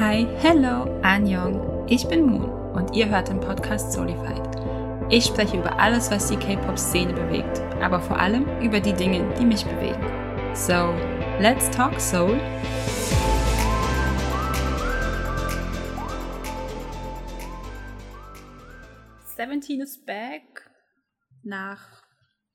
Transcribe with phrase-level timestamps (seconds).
[0.00, 1.86] Hi, hello, Anjong.
[1.86, 4.40] Ich bin Moon und ihr hört den Podcast Solified.
[5.10, 9.44] Ich spreche über alles, was die K-Pop-Szene bewegt, aber vor allem über die Dinge, die
[9.44, 10.02] mich bewegen.
[10.54, 10.94] So,
[11.38, 12.40] let's talk Soul.
[19.36, 20.70] Seventeen is back
[21.42, 22.02] nach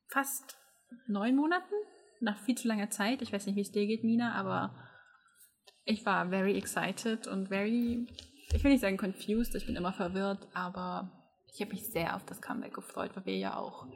[0.08, 0.58] fast
[1.06, 1.74] neun Monaten,
[2.18, 3.22] nach viel zu langer Zeit.
[3.22, 4.74] Ich weiß nicht, wie es dir geht, Mina, aber
[5.86, 8.06] ich war very excited und very,
[8.52, 11.10] ich will nicht sagen confused, ich bin immer verwirrt, aber
[11.54, 13.86] ich habe mich sehr auf das Comeback gefreut, weil wir ja auch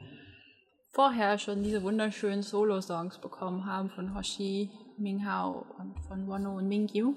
[0.91, 7.15] vorher schon diese wunderschönen Solo-Songs bekommen haben von Hoshi, Minghao und von Wano und Mingyu.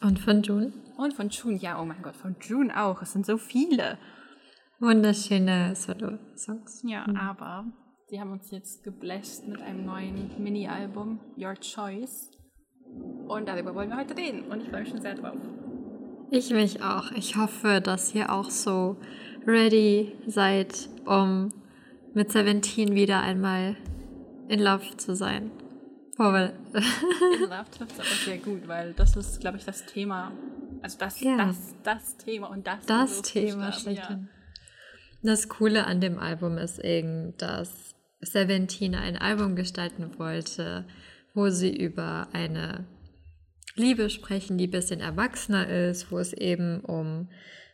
[0.00, 0.72] Und von June.
[0.98, 3.00] Und von June, ja, oh mein Gott, von June auch.
[3.02, 3.98] Es sind so viele.
[4.80, 6.82] Wunderschöne Solo-Songs.
[6.86, 7.16] Ja, mhm.
[7.16, 7.64] aber
[8.10, 12.30] die haben uns jetzt gebläst mit einem neuen Mini-Album, Your Choice.
[13.26, 14.42] Und darüber wollen wir heute reden.
[14.50, 15.36] Und ich freue mich schon sehr drauf.
[16.30, 17.10] Ich mich auch.
[17.12, 18.96] Ich hoffe, dass ihr auch so
[19.46, 21.52] ready seid, um
[22.14, 23.76] mit Seventeen wieder einmal
[24.48, 25.50] in Love zu sein.
[26.18, 29.86] Oh, weil in Love trifft es aber sehr gut, weil das ist, glaube ich, das
[29.86, 30.32] Thema.
[30.82, 31.36] Also das, ja.
[31.36, 32.86] das, das Thema und das.
[32.86, 34.28] Das Thema schlechthin.
[34.30, 35.30] Ja.
[35.30, 40.84] Das Coole an dem Album ist eben, dass Seventeen ein Album gestalten wollte,
[41.34, 42.86] wo sie über eine
[43.74, 47.28] Liebe sprechen, die ein bisschen erwachsener ist, wo es eben um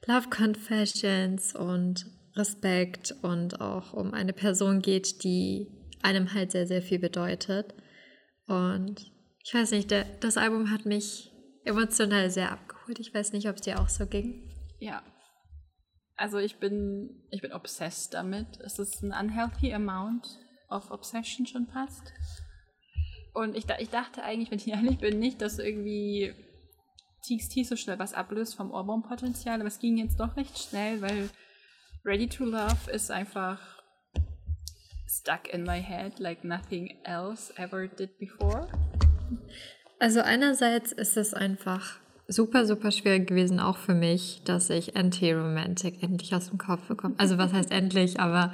[0.06, 5.66] Love Confessions und Respekt und auch um eine Person geht, die
[6.02, 7.74] einem halt sehr, sehr viel bedeutet.
[8.46, 9.12] Und
[9.44, 11.32] ich weiß nicht, der, das Album hat mich
[11.64, 12.98] emotional sehr abgeholt.
[13.00, 14.50] Ich weiß nicht, ob es dir auch so ging.
[14.78, 15.02] Ja.
[16.16, 18.58] Also ich bin, ich bin obsessed damit.
[18.60, 20.26] Es ist ein unhealthy amount
[20.70, 22.12] of obsession schon fast.
[23.34, 26.34] Und ich, ich dachte eigentlich, wenn ich ehrlich bin, nicht, dass irgendwie
[27.26, 31.30] TXT so schnell was ablöst vom Ohrwurmpotenzial, aber es ging jetzt doch recht schnell, weil
[32.04, 33.60] Ready to Love ist einfach
[35.06, 38.68] stuck in my head like nothing else ever did before.
[39.98, 41.98] Also einerseits ist es einfach
[42.28, 47.14] super, super schwierig gewesen, auch für mich, dass ich Anti-Romantic endlich aus dem Kopf bekomme.
[47.18, 48.52] Also was heißt endlich, aber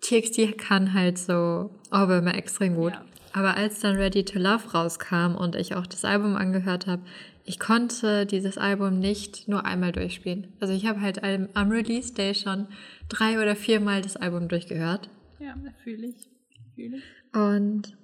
[0.00, 2.92] TXT kann halt so Ohrwürmer extrem gut.
[2.92, 3.04] Ja.
[3.32, 7.02] Aber als dann Ready to Love rauskam und ich auch das Album angehört habe,
[7.44, 10.52] ich konnte dieses Album nicht nur einmal durchspielen.
[10.60, 12.68] Also ich habe halt am Release Day schon
[13.08, 15.08] drei oder viermal das Album durchgehört.
[15.38, 16.28] Ja, fühle ich.
[16.74, 17.02] Fühl ich.
[17.34, 17.96] Und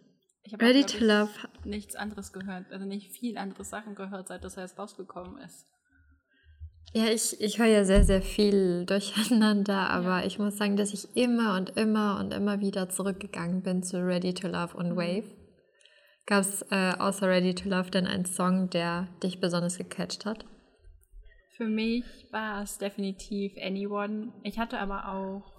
[0.60, 1.30] Ready auch, to Love.
[1.64, 5.66] Nichts anderes gehört, also nicht viel andere Sachen gehört, seit das erst rausgekommen ist.
[6.96, 10.26] Ja, ich, ich höre ja sehr, sehr viel durcheinander, aber ja.
[10.26, 14.32] ich muss sagen, dass ich immer und immer und immer wieder zurückgegangen bin zu Ready
[14.32, 14.96] to Love und mhm.
[14.96, 15.24] Wave.
[16.26, 20.46] Gab es äh, außer Ready to Love denn einen Song, der dich besonders gecatcht hat?
[21.56, 24.32] Für mich war es definitiv Anyone.
[24.44, 25.52] Ich hatte aber auch.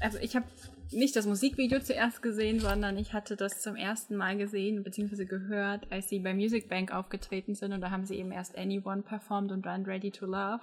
[0.00, 0.46] Also, ich habe
[0.90, 5.24] nicht das Musikvideo zuerst gesehen, sondern ich hatte das zum ersten Mal gesehen bzw.
[5.24, 9.02] gehört, als sie bei Music Bank aufgetreten sind und da haben sie eben erst Anyone
[9.02, 10.62] performt und dann Ready to Love.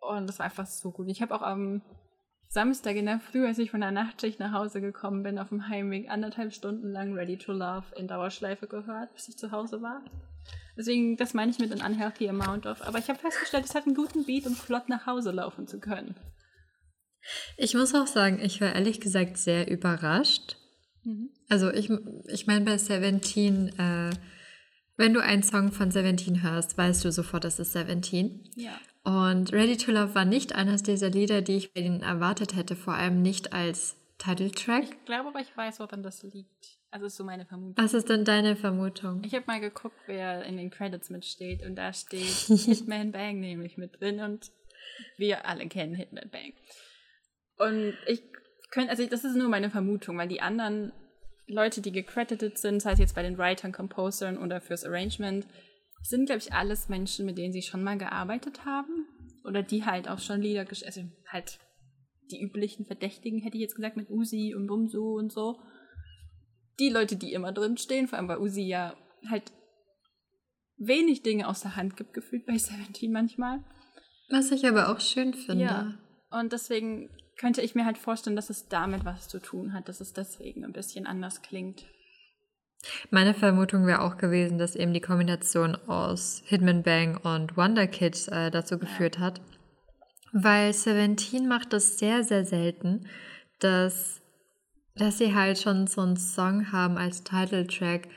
[0.00, 1.08] Und das war einfach so gut.
[1.08, 1.82] Ich habe auch am
[2.48, 5.68] Samstag in der Früh, als ich von der Nachtschicht nach Hause gekommen bin, auf dem
[5.68, 10.02] Heimweg anderthalb Stunden lang Ready to Love in Dauerschleife gehört, bis ich zu Hause war.
[10.76, 12.86] Deswegen, das meine ich mit einem unhealthy amount of.
[12.86, 15.80] Aber ich habe festgestellt, es hat einen guten Beat, um flott nach Hause laufen zu
[15.80, 16.14] können.
[17.56, 20.56] Ich muss auch sagen, ich war ehrlich gesagt sehr überrascht.
[21.04, 21.30] Mhm.
[21.48, 21.90] Also ich,
[22.26, 24.10] ich meine bei Seventeen, äh,
[24.96, 28.44] wenn du einen Song von Seventeen hörst, weißt du sofort, das ist Seventeen.
[28.56, 28.78] Ja.
[29.04, 32.76] Und Ready to Love war nicht eines dieser Lieder, die ich bei ihnen erwartet hätte,
[32.76, 34.84] vor allem nicht als Titeltrack.
[34.84, 36.78] Ich glaube aber, ich weiß, woran das liegt.
[36.90, 37.82] Also ist so meine Vermutung.
[37.82, 39.22] Was ist denn deine Vermutung?
[39.24, 43.76] Ich habe mal geguckt, wer in den Credits mitsteht und da steht Hitman Bang nämlich
[43.76, 44.50] mit drin und
[45.16, 46.52] wir alle kennen Hitman Bang.
[47.58, 48.22] Und ich
[48.70, 50.92] könnte, also das ist nur meine Vermutung, weil die anderen
[51.46, 55.46] Leute, die gecredited sind, sei es jetzt bei den Writern, Composern oder fürs Arrangement,
[56.02, 59.06] sind, glaube ich, alles Menschen, mit denen sie schon mal gearbeitet haben.
[59.44, 61.58] Oder die halt auch schon Lieder, also halt
[62.30, 65.58] die üblichen Verdächtigen, hätte ich jetzt gesagt, mit Uzi und Bumsu und so.
[66.78, 68.94] Die Leute, die immer drin stehen, vor allem bei Uzi ja
[69.28, 69.50] halt
[70.76, 73.64] wenig Dinge aus der Hand gibt, gefühlt bei Seventeen manchmal.
[74.28, 75.64] Was ich aber auch schön finde.
[75.64, 75.94] Ja.
[76.30, 77.08] Und deswegen
[77.38, 80.64] könnte ich mir halt vorstellen, dass es damit was zu tun hat, dass es deswegen
[80.64, 81.84] ein bisschen anders klingt.
[83.10, 88.28] Meine Vermutung wäre auch gewesen, dass eben die Kombination aus Hitman Bang und Wonder Kids
[88.28, 89.22] äh, dazu geführt ja.
[89.22, 89.40] hat.
[90.32, 93.06] Weil Seventeen macht das sehr, sehr selten,
[93.60, 94.20] dass,
[94.94, 98.08] dass sie halt schon so einen Song haben als Titeltrack,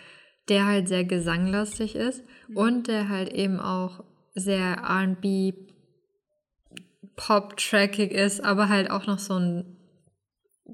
[0.50, 2.58] der halt sehr gesanglastig ist mhm.
[2.58, 4.04] und der halt eben auch
[4.36, 5.71] sehr RB
[7.22, 9.78] pop-trackig ist, aber halt auch noch so ein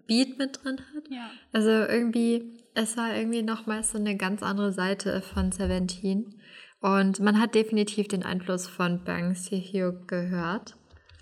[0.07, 1.03] Beat mit drin hat.
[1.09, 1.29] Ja.
[1.51, 6.39] Also irgendwie, es war irgendwie nochmal so eine ganz andere Seite von Seventeen.
[6.79, 10.77] Und man hat definitiv den Einfluss von Bang Sehyo gehört.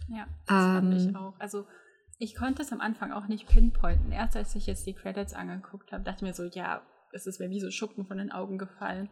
[0.09, 1.33] Ja, das ähm, fand ich auch.
[1.39, 1.65] Also
[2.19, 4.11] ich konnte es am Anfang auch nicht pinpointen.
[4.11, 6.83] Erst als ich jetzt die Credits angeguckt habe, dachte ich mir so, ja,
[7.13, 9.09] es ist mir wie so Schuppen von den Augen gefallen.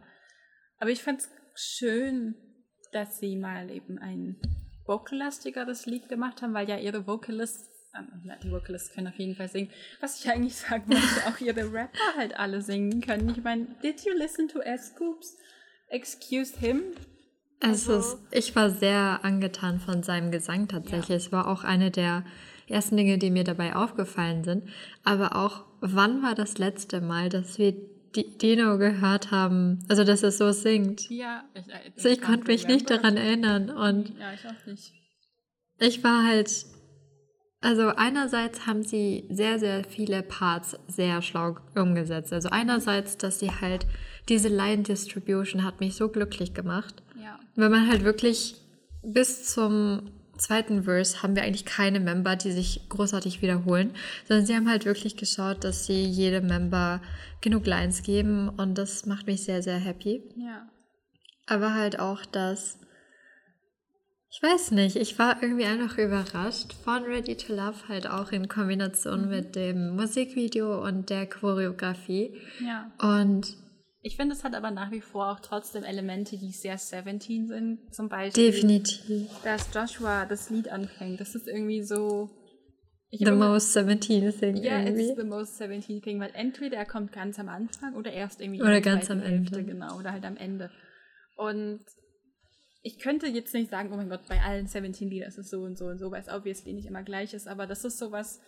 [0.80, 2.36] Aber ich fand es schön,
[2.92, 4.38] dass sie mal eben ein
[4.86, 8.02] vocalastigeres Lied gemacht haben, weil ja ihre Vocalists, äh,
[8.44, 9.70] die Vocalists können auf jeden Fall singen.
[10.02, 13.30] Was ich eigentlich sagen wollte, auch ihre Rapper halt alle singen können.
[13.30, 15.38] Ich meine, did you listen to S-Scoops?
[15.90, 16.82] Excuse him?
[17.60, 21.10] Also, ist, ich war sehr angetan von seinem Gesang tatsächlich.
[21.10, 21.16] Ja.
[21.16, 22.26] Es war auch eine der
[22.68, 24.70] ersten Dinge, die mir dabei aufgefallen sind.
[25.04, 27.74] Aber auch, wann war das letzte Mal, dass wir
[28.14, 31.10] Dino gehört haben, also dass er so singt?
[31.10, 33.70] Ja, ich, ich, also ich konnte mich nicht daran erinnern.
[33.70, 34.94] Und ja, ich auch nicht.
[35.80, 36.66] Ich war halt,
[37.62, 42.32] also einerseits haben sie sehr, sehr viele Parts sehr schlau umgesetzt.
[42.32, 43.86] Also einerseits, dass sie halt
[44.30, 47.04] diese Line Distribution hat mich so glücklich gemacht.
[47.22, 47.40] Ja.
[47.56, 48.56] Wenn man halt wirklich
[49.04, 53.92] bis zum zweiten Verse haben wir eigentlich keine Member, die sich großartig wiederholen,
[54.28, 57.02] sondern sie haben halt wirklich geschaut, dass sie jedem Member
[57.42, 60.24] genug Lines geben und das macht mich sehr, sehr happy.
[60.36, 60.68] Ja.
[61.46, 62.80] Aber halt auch, dass
[64.36, 68.48] ich weiß nicht, ich war irgendwie einfach überrascht von Ready to Love halt auch in
[68.48, 69.30] Kombination mhm.
[69.30, 72.36] mit dem Musikvideo und der Choreografie.
[72.60, 72.92] Ja.
[72.98, 73.56] Und
[74.06, 77.96] ich finde, es hat aber nach wie vor auch trotzdem Elemente, die sehr 17 sind.
[77.96, 79.30] Zum Beispiel, Definitiv.
[79.46, 81.22] dass Joshua das Lied anfängt.
[81.22, 82.30] Das ist irgendwie so.
[83.12, 84.58] the most 17 thing.
[84.58, 88.12] Ja, yeah, it's the most 17 thing, weil entweder er kommt ganz am Anfang oder
[88.12, 89.72] erst irgendwie oder ganz am Hälfte, Ende.
[89.72, 90.70] Genau, oder halt am Ende.
[91.38, 91.80] Und
[92.82, 95.62] ich könnte jetzt nicht sagen, oh mein Gott, bei allen 17 Liedern ist es so
[95.62, 98.42] und so und so, weil es obviously nicht immer gleich ist, aber das ist sowas,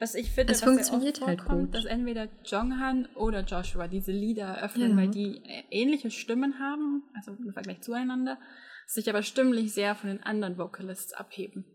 [0.00, 1.42] was ich finde, es funktioniert halt
[1.72, 4.96] dass entweder Jonghan oder Joshua diese Lieder eröffnen, ja.
[4.96, 8.38] weil die ähnliche Stimmen haben, also im Vergleich zueinander,
[8.86, 11.66] sich aber stimmlich sehr von den anderen Vocalists abheben.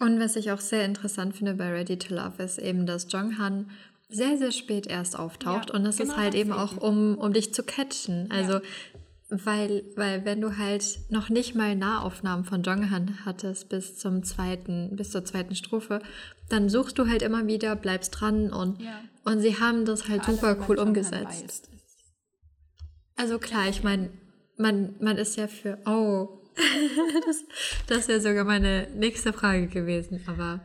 [0.00, 3.70] Und was ich auch sehr interessant finde bei Ready to Love ist eben, dass Jonghan
[4.08, 7.16] sehr, sehr spät erst auftaucht ja, und das genau ist halt das eben auch, um,
[7.16, 8.28] um dich zu catchen.
[8.32, 8.62] Also ja.
[9.30, 14.96] Weil, weil wenn du halt noch nicht mal Nahaufnahmen von Jonghan hattest bis zum zweiten,
[14.96, 16.00] bis zur zweiten Strophe,
[16.48, 19.00] dann suchst du halt immer wieder, bleibst dran und, ja.
[19.24, 21.70] und sie haben das halt Vor super cool umgesetzt.
[23.14, 24.10] Also klar, ich meine,
[24.56, 26.40] man, man ist ja für, oh,
[27.26, 27.44] das,
[27.86, 30.60] das wäre sogar meine nächste Frage gewesen, aber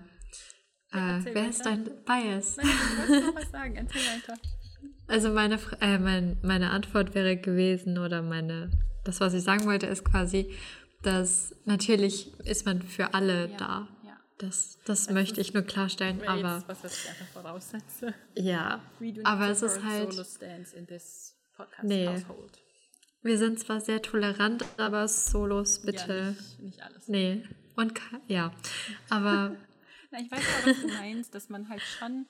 [0.92, 2.58] äh, wer ist dein Bias?
[2.58, 4.34] Nein, ich wollte noch was sagen, erzähl weiter.
[5.07, 8.72] Also meine, äh, mein, meine Antwort wäre gewesen oder meine,
[9.04, 10.52] das, was ich sagen wollte, ist quasi,
[11.04, 13.88] dass natürlich ist man für alle ja, da.
[14.04, 14.18] Ja.
[14.40, 16.63] Das, das, das möchte ich nur klarstellen, aber.
[16.68, 18.13] was, was ich einfach voraussetze.
[18.36, 18.81] Ja,
[19.24, 20.10] aber es ist halt.
[21.84, 22.08] nee.
[22.08, 22.60] Household.
[23.22, 26.16] Wir sind zwar sehr tolerant, aber Solos bitte.
[26.16, 27.08] Ja, nicht, nicht alles.
[27.08, 27.44] Nee.
[27.75, 27.94] Und
[28.28, 28.51] ja,
[29.10, 29.56] aber.
[30.12, 32.25] Na, ich weiß auch, was du meinst, dass man halt schon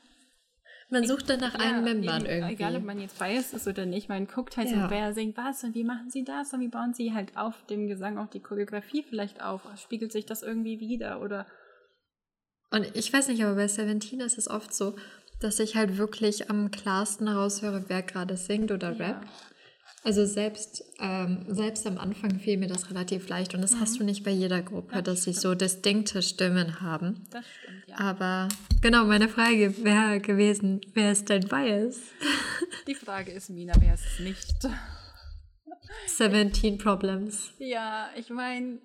[0.89, 2.53] man sucht dann nach ja, einem Membern irgendwie.
[2.53, 4.83] Egal, ob man jetzt biased ist oder nicht, man guckt halt ja.
[4.83, 7.65] so, wer singt was und wie machen sie das und wie bauen sie halt auf
[7.65, 9.61] dem Gesang auch die Choreografie vielleicht auf.
[9.77, 11.47] Spiegelt sich das irgendwie wieder oder.
[12.71, 14.95] Und ich weiß nicht, aber bei Seventeen ist es oft so,
[15.39, 19.05] dass ich halt wirklich am klarsten raushöre, wer gerade singt oder ja.
[19.05, 19.27] rappt.
[20.05, 23.79] Also selbst, ähm, selbst am Anfang fiel mir das relativ leicht und das mhm.
[23.81, 27.23] hast du nicht bei jeder Gruppe, das dass sie so distinkte Stimmen haben.
[27.31, 27.97] Das stimmt, ja.
[27.97, 28.47] Aber
[28.83, 32.01] genau, meine Frage wäre gewesen, wer ist dein Bias?
[32.87, 34.67] Die Frage ist, Mina, wer ist es nicht?
[36.05, 37.49] 17 Problems.
[37.57, 38.77] Ja, ich meine,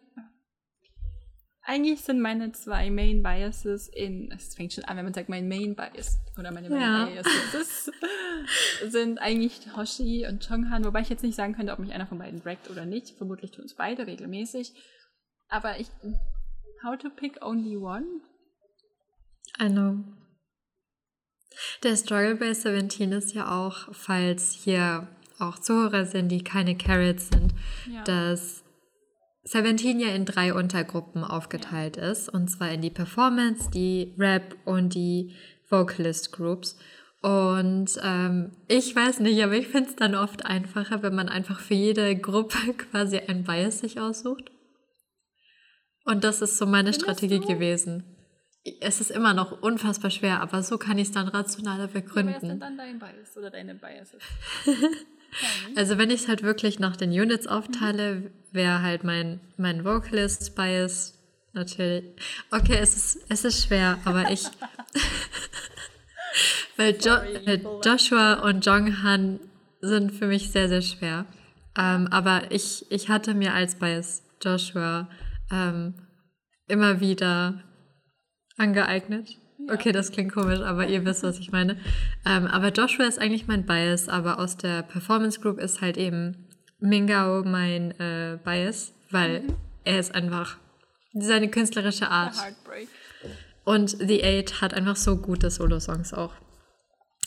[1.71, 5.49] eigentlich sind meine zwei Main Biases in, es fängt schon an, wenn man sagt, mein
[5.49, 7.05] Main Bias oder meine Main ja.
[7.07, 7.93] Biases
[8.89, 12.19] sind eigentlich Hoshi und Chonghan, wobei ich jetzt nicht sagen könnte, ob mich einer von
[12.19, 13.11] beiden braggt oder nicht.
[13.17, 14.73] Vermutlich tun es beide regelmäßig.
[15.49, 15.87] Aber ich,
[16.85, 18.07] how to pick only one?
[19.61, 20.03] I know.
[21.85, 25.07] Der Struggle bei 17 ist ja auch, falls hier
[25.39, 27.55] auch Zuhörer sind, die keine Carrots sind,
[27.89, 28.03] ja.
[28.03, 28.65] dass
[29.43, 34.95] Seventeen ja in drei Untergruppen aufgeteilt ist, und zwar in die Performance, die Rap und
[34.95, 35.35] die
[35.69, 36.79] Vocalist Groups.
[37.23, 41.61] Und ähm, ich weiß nicht, aber ich finde es dann oft einfacher, wenn man einfach
[41.61, 42.59] für jede Gruppe
[42.91, 44.51] quasi ein Bias sich aussucht.
[46.05, 47.47] Und das ist so meine Findest Strategie du?
[47.47, 48.17] gewesen.
[48.81, 52.33] es ist immer noch unfassbar schwer, aber so kann ich es dann rationaler begründen.
[52.33, 54.23] Ja, wer ist denn dann dein Bias oder deine Biases?
[55.77, 61.19] also wenn ich es halt wirklich nach den Units aufteile, wäre halt mein, mein Vocalist-Bias
[61.53, 62.05] natürlich.
[62.51, 64.45] Okay, es ist, es ist schwer, aber ich.
[66.77, 69.41] weil jo äh, Joshua und Jonghan
[69.81, 71.27] sind für mich sehr, sehr schwer.
[71.77, 75.09] Ähm, aber ich, ich hatte mir als Bias Joshua
[75.51, 75.95] ähm,
[76.67, 77.63] immer wieder
[78.57, 79.37] angeeignet.
[79.67, 79.75] Ja.
[79.75, 81.76] Okay, das klingt komisch, aber ihr wisst, was ich meine.
[82.26, 86.47] Ähm, aber Joshua ist eigentlich mein Bias, aber aus der Performance Group ist halt eben
[86.81, 89.57] Mingao mein äh, Bias, weil mhm.
[89.85, 90.57] er ist einfach
[91.12, 92.35] seine künstlerische Art.
[93.64, 96.33] Und The Eight hat einfach so gute Solo-Songs auch.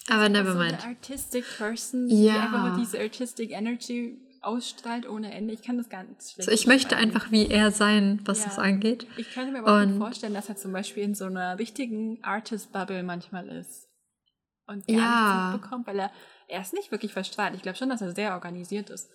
[0.09, 0.81] Aber nevermind.
[0.81, 2.33] So eine artistic person, ja.
[2.33, 5.53] die einfach diese artistic energy ausstrahlt ohne Ende.
[5.53, 6.49] Ich kann das ganz schlecht.
[6.49, 8.45] So, ich möchte einfach wie er sein, was ja.
[8.45, 9.07] das angeht.
[9.17, 13.03] Ich könnte mir aber auch vorstellen, dass er zum Beispiel in so einer richtigen Artist-Bubble
[13.03, 13.87] manchmal ist.
[14.67, 15.51] Und gar ja.
[15.51, 16.11] nichts bekommt, weil er,
[16.47, 17.55] er ist nicht wirklich verstrahlt.
[17.55, 19.09] Ich glaube schon, dass er sehr organisiert ist.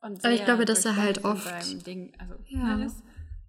[0.00, 1.86] Und aber ich glaube, dass er halt oft.
[1.86, 2.84] Ding, also ja.
[2.84, 3.02] ist.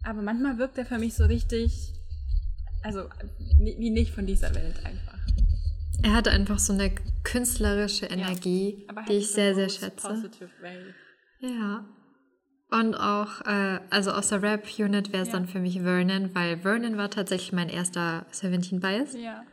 [0.04, 1.94] Aber manchmal wirkt er für mich so richtig,
[2.84, 3.10] also
[3.60, 5.20] wie nicht von dieser Welt einfach.
[6.02, 10.30] Er hat einfach so eine künstlerische Energie, ja, die ich sehr, sehr schätze.
[11.40, 11.86] Ja.
[12.72, 15.34] Und auch, äh, also aus der Rap-Unit wäre es ja.
[15.34, 19.16] dann für mich Vernon, weil Vernon war tatsächlich mein erster 17 Bias.
[19.16, 19.44] Ja.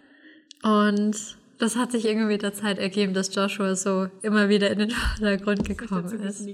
[0.62, 4.81] Und das hat sich irgendwie mit der Zeit ergeben, dass Joshua so immer wieder in
[4.81, 6.47] den Vordergrund gekommen ist.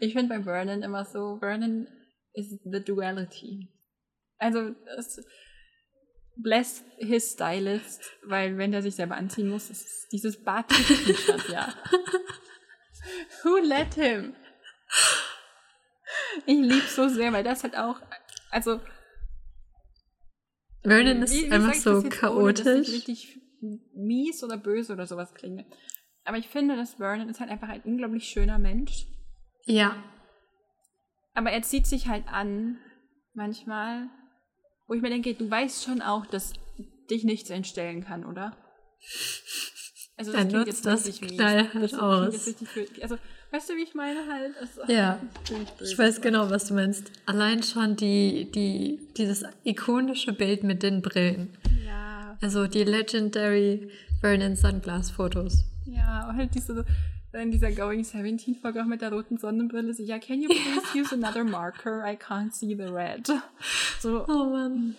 [0.00, 1.88] Ich finde bei Vernon immer so, Vernon
[2.34, 3.68] is the duality.
[4.38, 5.20] Also, es,
[6.36, 11.74] bless his stylist, weil wenn der sich selber anziehen muss, ist es dieses Batik-T-Shirt, ja.
[13.42, 14.34] Who let him?
[16.46, 18.00] Ich liebe so sehr, weil das halt auch,
[18.50, 18.80] also
[20.82, 22.66] Vernon ist wie, wie einfach so chaotisch.
[22.66, 23.40] Ohne, dass ich richtig
[23.94, 25.66] mies oder böse oder sowas klinge.
[26.24, 29.06] Aber ich finde, dass Vernon ist halt einfach ein unglaublich schöner Mensch.
[29.64, 29.96] Ja.
[31.34, 32.78] Aber er zieht sich halt an,
[33.34, 34.08] manchmal,
[34.86, 36.52] wo ich mir denke, du weißt schon auch, dass
[37.10, 38.56] dich nichts entstellen kann, oder?
[40.16, 42.54] Also das Dann nutzt das knallhart aus.
[42.64, 43.18] Für, also,
[43.50, 44.54] weißt du, wie ich meine halt?
[44.60, 45.18] Also, ja,
[45.80, 47.10] ich weiß genau, was du meinst.
[47.26, 51.56] Allein schon die, die, dieses ikonische Bild mit den Brillen.
[51.86, 52.36] Ja.
[52.40, 55.64] Also die Legendary Vernon Sunglass Fotos.
[55.84, 56.84] Ja, halt diese,
[57.32, 60.98] in dieser Going 17 Folge auch mit der roten Sonnenbrille so, ja, can you please
[60.98, 62.04] use another marker?
[62.04, 63.26] I can't see the red.
[64.00, 64.96] So, oh Mann.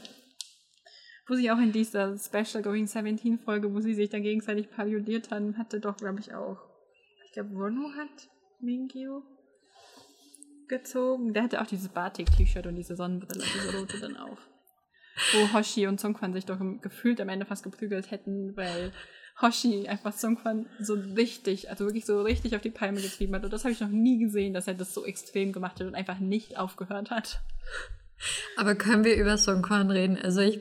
[1.27, 5.29] Wo sie auch in dieser Special Going 17 Folge, wo sie sich dann gegenseitig parodiert
[5.31, 6.57] haben, hatte doch, glaube ich, auch.
[7.25, 9.23] Ich glaube, Wono hat Mingyu
[10.67, 11.33] gezogen.
[11.33, 14.39] Der hatte auch dieses Batik-T-Shirt und diese Sonnenbrille, diese rote dann auf.
[15.33, 18.91] Wo Hoshi und Songkwan sich doch gefühlt am Ende fast geprügelt hätten, weil
[19.41, 23.43] Hoshi einfach Songkwan so richtig, also wirklich so richtig auf die Palme getrieben hat.
[23.43, 25.95] Und das habe ich noch nie gesehen, dass er das so extrem gemacht hat und
[25.95, 27.39] einfach nicht aufgehört hat.
[28.55, 30.17] Aber können wir über Songkwan reden?
[30.17, 30.59] Also ich.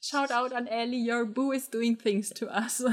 [0.00, 2.84] Shout out an Ellie, your boo is doing things to us.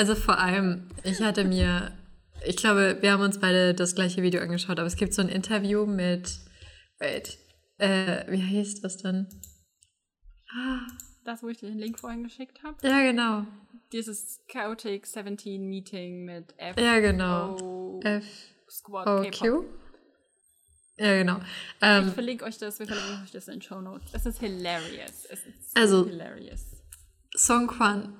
[0.00, 1.92] Also vor allem, ich hatte mir,
[2.46, 5.28] ich glaube, wir haben uns beide das gleiche Video angeschaut, aber es gibt so ein
[5.28, 6.40] Interview mit,
[6.98, 7.36] wait,
[7.76, 9.28] äh, wie heißt das dann?
[10.56, 10.86] Ah.
[11.26, 12.76] Das, wo ich dir den Link vorhin geschickt habe?
[12.82, 13.46] Ja, genau.
[13.92, 16.80] Dieses Chaotic 17 Meeting mit F.
[16.80, 18.00] Ja, genau.
[18.02, 18.24] F.
[18.70, 19.66] Squad o Q.
[20.96, 21.40] Ja, genau.
[21.82, 24.14] Ähm, ich verlinke euch das, wir verlinken euch das in den Show Notes.
[24.14, 25.26] Es ist hilarious.
[25.28, 26.64] Es ist also, hilarious.
[27.36, 28.16] Song Kwan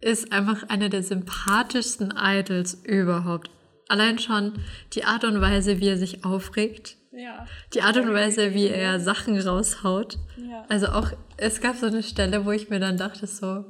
[0.00, 3.50] ist einfach einer der sympathischsten Idols überhaupt.
[3.88, 4.54] Allein schon
[4.92, 6.96] die Art und Weise, wie er sich aufregt.
[7.12, 7.46] Ja.
[7.72, 10.18] Die Art und Weise, wie er Sachen raushaut.
[10.36, 10.64] Ja.
[10.68, 13.64] Also auch, es gab so eine Stelle, wo ich mir dann dachte, so.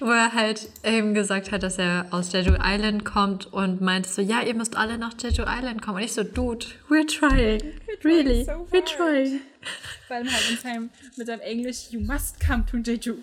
[0.00, 4.20] wo er halt eben gesagt hat, dass er aus Jeju Island kommt und meinte so,
[4.20, 5.98] ja, ihr müsst alle nach Jeju Island kommen.
[5.98, 7.60] Und ich so, dude, we're trying.
[7.60, 9.40] We're trying really, so we're trying.
[10.06, 13.16] Vor allem halt mit seinem, mit seinem Englisch, you must come to Jeju.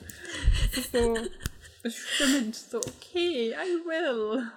[0.70, 1.18] Das ist so
[1.84, 4.48] bestimmend, so, okay, I will.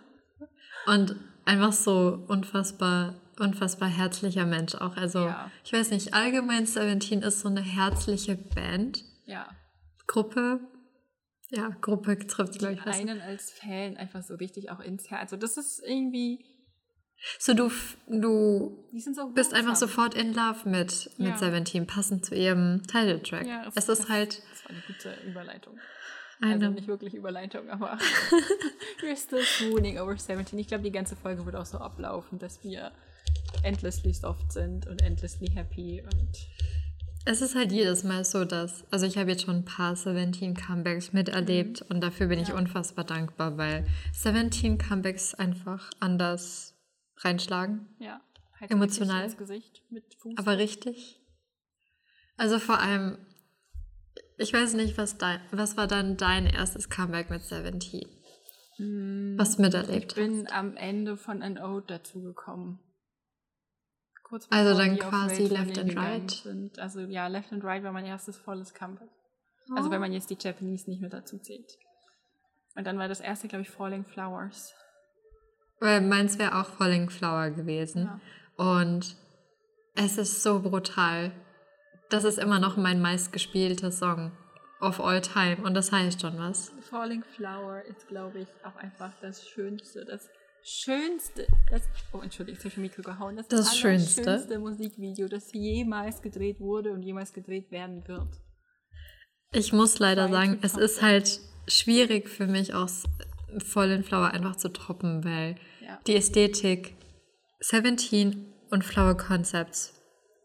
[0.87, 4.97] Und einfach so unfassbar, unfassbar herzlicher Mensch auch.
[4.97, 5.51] Also, ja.
[5.65, 9.05] ich weiß nicht, allgemein Seventeen ist so eine herzliche Band.
[9.27, 9.49] Ja.
[10.07, 10.61] Gruppe.
[11.51, 12.87] Ja, Gruppe trifft, glaube ich.
[12.87, 15.33] einen als Fan einfach so richtig auch ins Herz.
[15.33, 16.45] Also, das ist irgendwie.
[17.39, 17.71] So, du,
[18.09, 18.85] du
[19.35, 21.37] bist einfach sofort in love mit, mit ja.
[21.37, 23.47] Seventeen, passend zu ihrem Title-Track.
[23.47, 24.43] Ja, es ist halt.
[24.51, 25.79] Das war eine gute Überleitung.
[26.41, 27.97] Also nicht wirklich Überleitung, aber
[29.03, 30.59] we're still swooning over 17.
[30.59, 32.93] Ich glaube, die ganze Folge wird auch so ablaufen, dass wir
[33.63, 36.49] endlessly soft sind und endlessly happy und
[37.27, 40.55] es ist halt jedes Mal so, dass, also ich habe jetzt schon ein paar Seventeen
[40.55, 41.95] Comebacks miterlebt mhm.
[41.95, 42.55] und dafür bin ich ja.
[42.55, 46.74] unfassbar dankbar, weil Seventeen Comebacks einfach anders
[47.25, 47.89] reinschlagen.
[47.99, 48.21] Ja.
[48.61, 49.33] Halt Emotional.
[49.35, 50.35] Gesicht mit Fuß.
[50.37, 51.21] Aber richtig.
[52.37, 53.19] Also vor allem,
[54.39, 58.09] ich weiß nicht, was dein, was war dann dein erstes Comeback mit Seventeen?
[58.79, 59.35] Mhm.
[59.39, 62.81] Was miterlebt Ich bin am Ende von An Ode dazugekommen
[64.35, 66.31] kurz Also dann quasi Left and Right.
[66.31, 66.79] Sind.
[66.79, 69.09] Also ja, Left and Right war mein erstes volles Comeback.
[69.71, 69.77] Oh.
[69.77, 71.79] Also wenn man jetzt die Japanese nicht mehr dazu zählt.
[72.75, 74.75] Und dann war das erste, glaube ich, Falling Flowers.
[75.85, 78.05] Weil meins wäre auch Falling Flower gewesen.
[78.05, 78.21] Ja.
[78.57, 79.17] Und
[79.95, 81.31] es ist so brutal.
[82.09, 84.33] Das ist immer noch mein meistgespielter Song
[84.81, 85.59] of all time.
[85.63, 86.73] Und das heißt schon was.
[86.89, 90.31] Falling Flower ist, glaube ich, auch einfach das Schönste, das
[90.63, 91.83] schönste, das,
[92.15, 94.25] oh Entschuldigung, jetzt habe ich Mikro gehauen, das, das schönste.
[94.25, 98.41] schönste Musikvideo, das jemals gedreht wurde und jemals gedreht werden wird.
[99.53, 102.89] Ich muss leider sagen, es ist halt schwierig für mich auch
[103.59, 105.99] voll in Flower einfach zu toppen, weil ja.
[106.07, 106.95] die Ästhetik
[107.61, 109.95] 17 und Flower Concepts.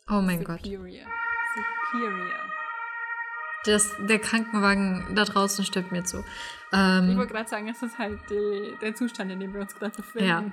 [0.10, 1.06] Oh mein Superior.
[1.06, 1.14] Gott.
[1.92, 2.50] Superior.
[3.66, 6.24] Das, der Krankenwagen da draußen stimmt mir zu.
[6.72, 9.76] Ähm, ich wollte gerade sagen, es ist halt die, der Zustand, in dem wir uns
[9.76, 10.28] gerade befinden.
[10.28, 10.46] Ja.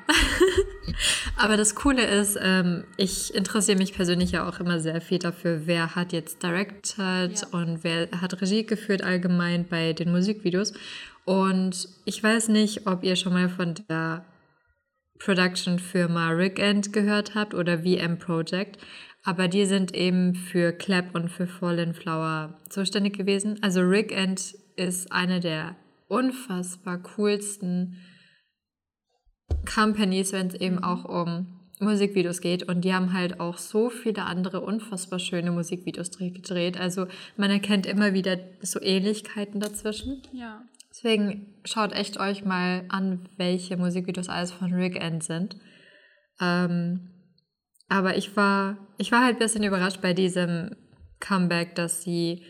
[1.37, 5.66] Aber das Coole ist, ähm, ich interessiere mich persönlich ja auch immer sehr viel dafür,
[5.66, 7.49] wer hat jetzt directed ja.
[7.52, 10.73] und wer hat Regie geführt allgemein bei den Musikvideos.
[11.25, 14.25] Und ich weiß nicht, ob ihr schon mal von der
[15.18, 18.78] Production-Firma Rick End gehört habt oder VM Project.
[19.25, 23.58] Aber die sind eben für Clap und für Fallen Flower zuständig gewesen.
[23.61, 25.76] Also Rick End ist eine der
[26.08, 27.96] unfassbar coolsten
[29.73, 32.68] Companies, wenn es eben auch um Musikvideos geht.
[32.68, 36.78] Und die haben halt auch so viele andere unfassbar schöne Musikvideos gedreht.
[36.78, 37.06] Also
[37.37, 40.23] man erkennt immer wieder so Ähnlichkeiten dazwischen.
[40.32, 40.62] Ja.
[40.97, 45.57] Deswegen schaut echt euch mal an, welche Musikvideos alles von Rick End sind.
[46.40, 47.11] Ähm,
[47.88, 50.75] aber ich war, ich war halt ein bisschen überrascht bei diesem
[51.20, 52.44] Comeback, dass sie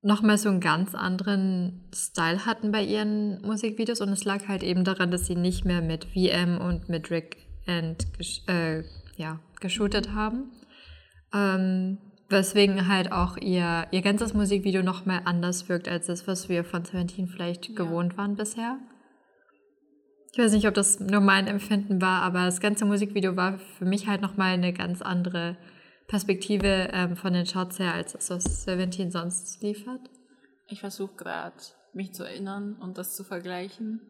[0.00, 4.84] nochmal so einen ganz anderen Style hatten bei ihren Musikvideos und es lag halt eben
[4.84, 8.06] daran, dass sie nicht mehr mit VM und mit Rick and
[8.48, 8.84] äh,
[9.16, 10.50] ja, geshootet haben.
[11.34, 16.64] Ähm, weswegen halt auch ihr, ihr ganzes Musikvideo nochmal anders wirkt als das, was wir
[16.64, 17.74] von Seventeen vielleicht ja.
[17.74, 18.78] gewohnt waren bisher.
[20.32, 23.86] Ich weiß nicht, ob das nur mein Empfinden war, aber das ganze Musikvideo war für
[23.86, 25.56] mich halt nochmal eine ganz andere
[26.08, 30.10] Perspektive ähm, von den Shots her, als das, was Seventeen sonst liefert.
[30.68, 31.56] Ich versuche gerade,
[31.94, 34.00] mich zu erinnern und das zu vergleichen.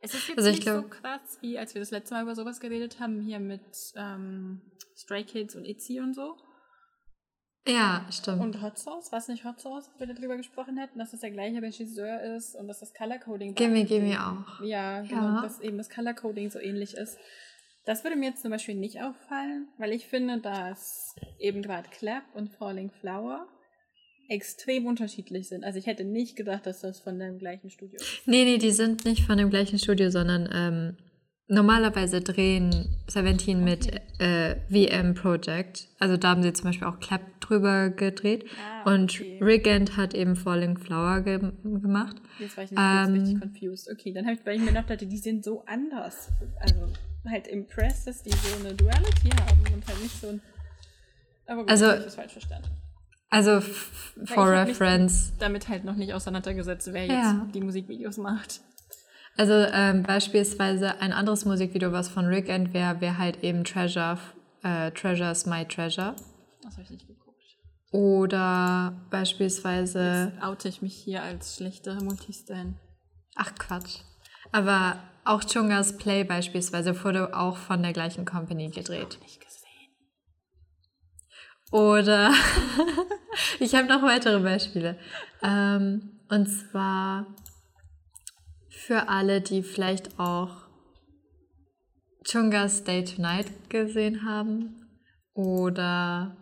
[0.00, 2.34] Es ist jetzt also nicht glaub, so krass, wie als wir das letzte Mal über
[2.34, 3.62] sowas geredet haben, hier mit
[3.96, 4.60] ähm,
[4.96, 6.36] Stray Kids und Itzy und so.
[7.66, 8.40] Ja, stimmt.
[8.40, 11.30] Und Hot Sauce, was nicht Hot Sauce, wenn wir darüber gesprochen hätten, dass das der
[11.30, 13.54] gleiche Regisseur ist und dass das Color Coding.
[13.54, 14.62] Gimme, gimme auch.
[14.64, 15.42] Ja, genau, ja.
[15.42, 17.18] dass eben das Color Coding so ähnlich ist.
[17.84, 22.22] Das würde mir jetzt zum Beispiel nicht auffallen, weil ich finde, dass eben gerade Clap
[22.34, 23.46] und Falling Flower
[24.28, 25.64] extrem unterschiedlich sind.
[25.64, 28.26] Also ich hätte nicht gedacht, dass das von dem gleichen Studio ist.
[28.26, 30.96] Nee, nee, die sind nicht von dem gleichen Studio, sondern ähm,
[31.50, 35.88] Normalerweise drehen Seventeen mit äh, VM Project.
[35.98, 38.44] Also da haben sie zum Beispiel auch Clap drüber gedreht.
[38.60, 38.94] Ah, okay.
[38.94, 42.16] Und Rigand hat eben Falling Flower ge gemacht.
[42.38, 43.88] Jetzt war ich nicht ähm, richtig confused.
[43.90, 46.28] Okay, dann habe ich, weil ich mir gedacht hatte, die sind so anders.
[46.60, 46.92] Also
[47.26, 50.42] halt impressed, dass die so eine Duality haben und halt nicht so ein.
[51.46, 52.68] Aber gut, also, ich das falsch verstanden.
[53.30, 55.32] Also for reference.
[55.38, 57.14] damit halt noch nicht auseinandergesetzt, wer ja.
[57.14, 58.60] jetzt die Musikvideos macht.
[59.36, 64.18] Also ähm, beispielsweise ein anderes Musikvideo, was von Rick End wäre, wäre halt eben Treasure,
[64.62, 66.16] äh, Treasure's My Treasure.
[66.62, 67.18] Das habe ich nicht geguckt.
[67.92, 70.32] Oder beispielsweise.
[70.34, 72.80] Jetzt oute ich mich hier als schlechte Multistan.
[73.36, 74.00] Ach Quatsch.
[74.50, 79.18] Aber auch Chungas Play beispielsweise wurde auch von der gleichen Company gedreht.
[79.22, 79.47] Nicht gesehen.
[81.70, 82.32] Oder
[83.60, 84.98] ich habe noch weitere Beispiele.
[85.42, 87.26] Ähm, und zwar
[88.70, 90.68] für alle, die vielleicht auch
[92.24, 94.86] Chunga's Day Tonight gesehen haben
[95.34, 96.36] oder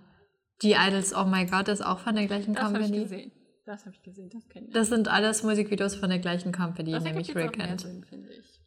[0.62, 2.83] die Idols Oh My God ist auch von der gleichen das Company.
[2.83, 3.33] Das habe ich gesehen.
[3.67, 4.73] Das habe ich gesehen, das kenne ich.
[4.73, 7.85] Das sind alles Musikvideos von der gleichen Company, das nämlich Rick and.
[7.85, 8.61] ich.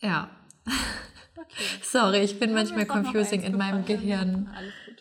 [0.00, 0.30] Ja.
[0.64, 1.64] Okay.
[1.82, 4.48] Sorry, ich bin manchmal confusing in meinem Gehirn.
[4.54, 4.91] Alles gut.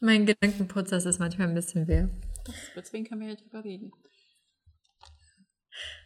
[0.00, 2.06] Mein Gedankenprozess ist manchmal ein bisschen weh.
[2.74, 3.92] Deswegen können wir ja drüber reden.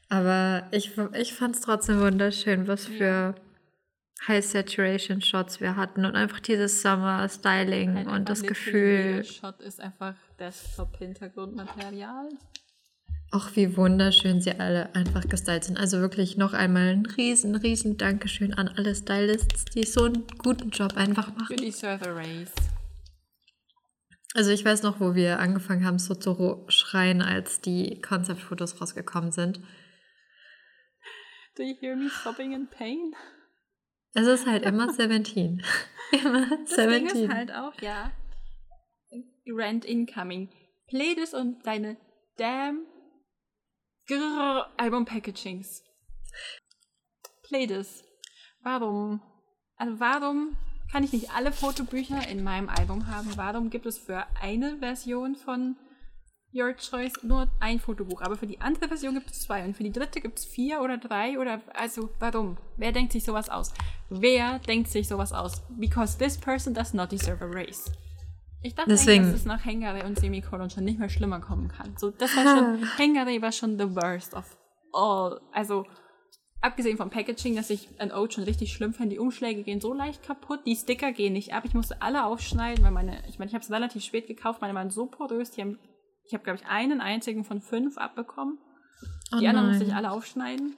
[0.09, 3.35] Aber ich, ich fand es trotzdem wunderschön, was für
[4.27, 9.25] High Saturation Shots wir hatten und einfach dieses Summer Styling Halt und das Gefühl.
[9.25, 12.29] Shot ist einfach Desktop-Hintergrundmaterial.
[13.33, 15.79] Auch wie wunderschön sie alle einfach gestylt sind.
[15.79, 20.71] Also wirklich noch einmal ein riesen, riesen Dankeschön an alle Stylists, die so einen guten
[20.71, 21.57] Job einfach Für machen.
[21.57, 22.53] die Server Race.
[24.35, 29.33] Also ich weiß noch, wo wir angefangen haben, so zu schreien, als die Konzeptfotos rausgekommen
[29.33, 29.61] sind.
[31.57, 33.15] Do you hear me sobbing in pain?
[34.15, 35.63] Es ist halt immer 17.
[36.13, 37.25] immer Das Ding 17.
[37.25, 38.13] ist halt auch, ja.
[39.47, 40.49] Rent Incoming.
[40.87, 41.97] Pledis und deine
[42.37, 42.87] damn
[44.07, 45.83] grrr Album-Packagings.
[47.43, 48.05] Pledis.
[48.63, 49.21] Warum?
[49.77, 50.57] Also warum
[50.91, 53.31] kann ich nicht alle Fotobücher in meinem Album haben?
[53.37, 55.77] Warum gibt es für eine Version von
[56.53, 59.85] Your Choice nur ein Fotobuch, aber für die andere Version gibt es zwei und für
[59.85, 62.57] die dritte gibt es vier oder drei oder also warum?
[62.77, 63.73] Wer denkt sich sowas aus?
[64.09, 65.63] Wer denkt sich sowas aus?
[65.79, 67.85] Because this person does not deserve a race.
[68.63, 71.69] Ich dachte Deswegen- eigentlich, dass es nach Hengare und Semikolon schon nicht mehr schlimmer kommen
[71.69, 71.95] kann.
[71.97, 74.45] So, das war schon, Hengare war schon the worst of
[74.93, 75.41] all.
[75.53, 75.87] Also,
[76.61, 79.95] abgesehen vom Packaging, dass ich an Oat schon richtig schlimm fand, die Umschläge gehen so
[79.95, 81.65] leicht kaputt, die Sticker gehen nicht ab.
[81.65, 84.75] Ich musste alle aufschneiden, weil meine, ich meine, ich habe es relativ spät gekauft, meine
[84.75, 85.79] waren so porös, die haben,
[86.25, 88.59] ich habe, glaube ich, einen einzigen von fünf abbekommen.
[89.35, 90.77] Oh Die anderen musste ich alle aufschneiden.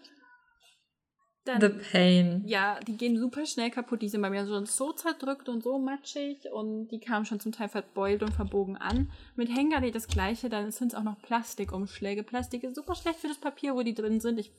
[1.45, 2.45] Dann, The pain.
[2.47, 4.01] ja, die gehen super schnell kaputt.
[4.01, 7.51] Die sind bei mir schon so zerdrückt und so matschig und die kamen schon zum
[7.51, 9.11] Teil verbeult und verbogen an.
[9.35, 12.23] Mit Hengari das gleiche, dann sind es auch noch Plastikumschläge.
[12.23, 14.39] Plastik ist super schlecht für das Papier, wo die drin sind.
[14.39, 14.53] Ich,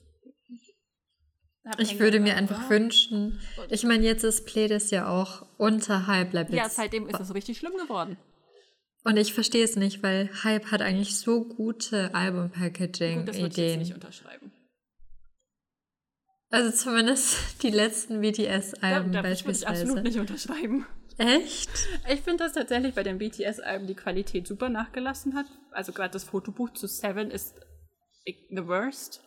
[1.78, 2.70] Ich würde mir einfach Ja.
[2.70, 3.40] wünschen.
[3.70, 6.56] Ich meine, jetzt ist Pledis ja auch unter Hype Levels.
[6.58, 8.18] Ja, seitdem ist es richtig schlimm geworden.
[9.06, 12.10] Und ich verstehe es nicht, weil Hype hat eigentlich so gute Gut, das würde ich
[12.10, 13.80] jetzt Album-Packaging-Ideen.
[13.80, 14.52] nicht unterschreiben.
[16.50, 19.82] Also zumindest die letzten BTS-Alben das würde ich beispielsweise.
[19.84, 20.86] absolut nicht unterschreiben.
[21.18, 21.70] Echt?
[22.10, 25.46] Ich finde, dass tatsächlich bei den BTS-Alben die Qualität super nachgelassen hat.
[25.72, 27.56] Also gerade das Fotobuch zu Seven ist
[28.26, 29.22] the worst.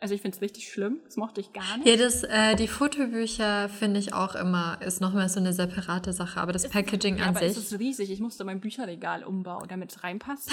[0.00, 1.00] Also ich finde es richtig schlimm.
[1.04, 1.88] Das mochte ich gar nicht.
[1.88, 6.40] Ja, das, äh, die Fotobücher finde ich auch immer, ist nochmal so eine separate Sache,
[6.40, 7.56] aber das Packaging ja, an aber sich.
[7.56, 8.10] es ist riesig.
[8.10, 10.50] Ich musste mein Bücherregal umbauen, damit es reinpasst.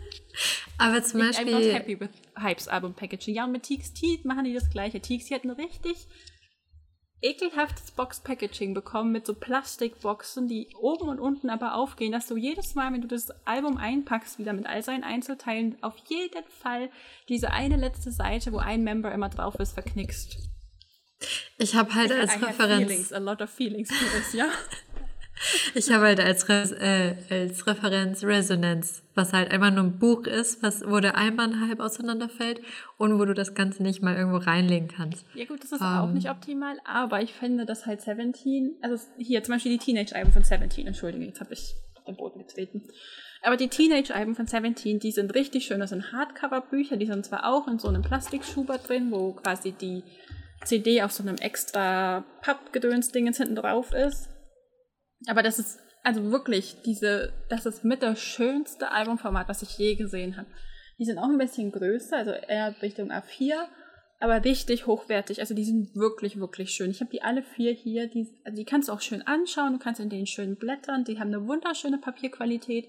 [0.78, 3.34] aber zum I'm not Beispiel, happy with Hypes Album Packaging.
[3.34, 5.00] Ja, und mit TXT machen die das gleiche.
[5.00, 6.06] TXT hat ein richtig
[7.20, 12.74] ekelhaftes Box-Packaging bekommen mit so Plastikboxen, die oben und unten aber aufgehen, dass du jedes
[12.74, 16.90] Mal, wenn du das Album einpackst, wieder mit all seinen Einzelteilen, auf jeden Fall
[17.28, 20.38] diese eine letzte Seite, wo ein Member immer drauf ist, verknickst.
[21.58, 24.46] ich habe halt als I have Referenz, feelings, a lot of feelings für das, ja.
[25.74, 30.26] ich habe halt als, Re äh, als Referenz Resonance, was halt einfach nur ein Buch
[30.26, 32.60] ist, was, wo der Einband halb auseinanderfällt
[32.96, 35.24] und wo du das Ganze nicht mal irgendwo reinlegen kannst.
[35.34, 35.86] Ja gut, das ist Ähm.
[35.86, 40.32] auch nicht optimal, aber ich finde, dass halt 17, also hier zum Beispiel die Teenage-Alben
[40.32, 42.82] von 17, entschuldige, jetzt habe ich auf den Boden getreten.
[43.42, 45.78] Aber die Teenage-Alben von 17, die sind richtig schön.
[45.78, 50.02] Das sind Hardcover-Bücher, die sind zwar auch in so einem Plastikschuber drin, wo quasi die
[50.64, 54.28] CD auf so einem extra Pappgedöns-Dingens hinten drauf ist.
[55.26, 59.94] Aber das ist also wirklich diese, das ist mit das schönste Albumformat, was ich je
[59.96, 60.48] gesehen habe.
[60.98, 63.68] Die sind auch ein bisschen größer, also eher Richtung A4,
[64.20, 65.40] aber richtig hochwertig.
[65.40, 66.90] Also die sind wirklich, wirklich schön.
[66.90, 68.08] Ich habe die alle vier hier.
[68.08, 69.74] Die, also die kannst du auch schön anschauen.
[69.74, 71.04] Du kannst in denen schön blättern.
[71.04, 72.88] Die haben eine wunderschöne Papierqualität.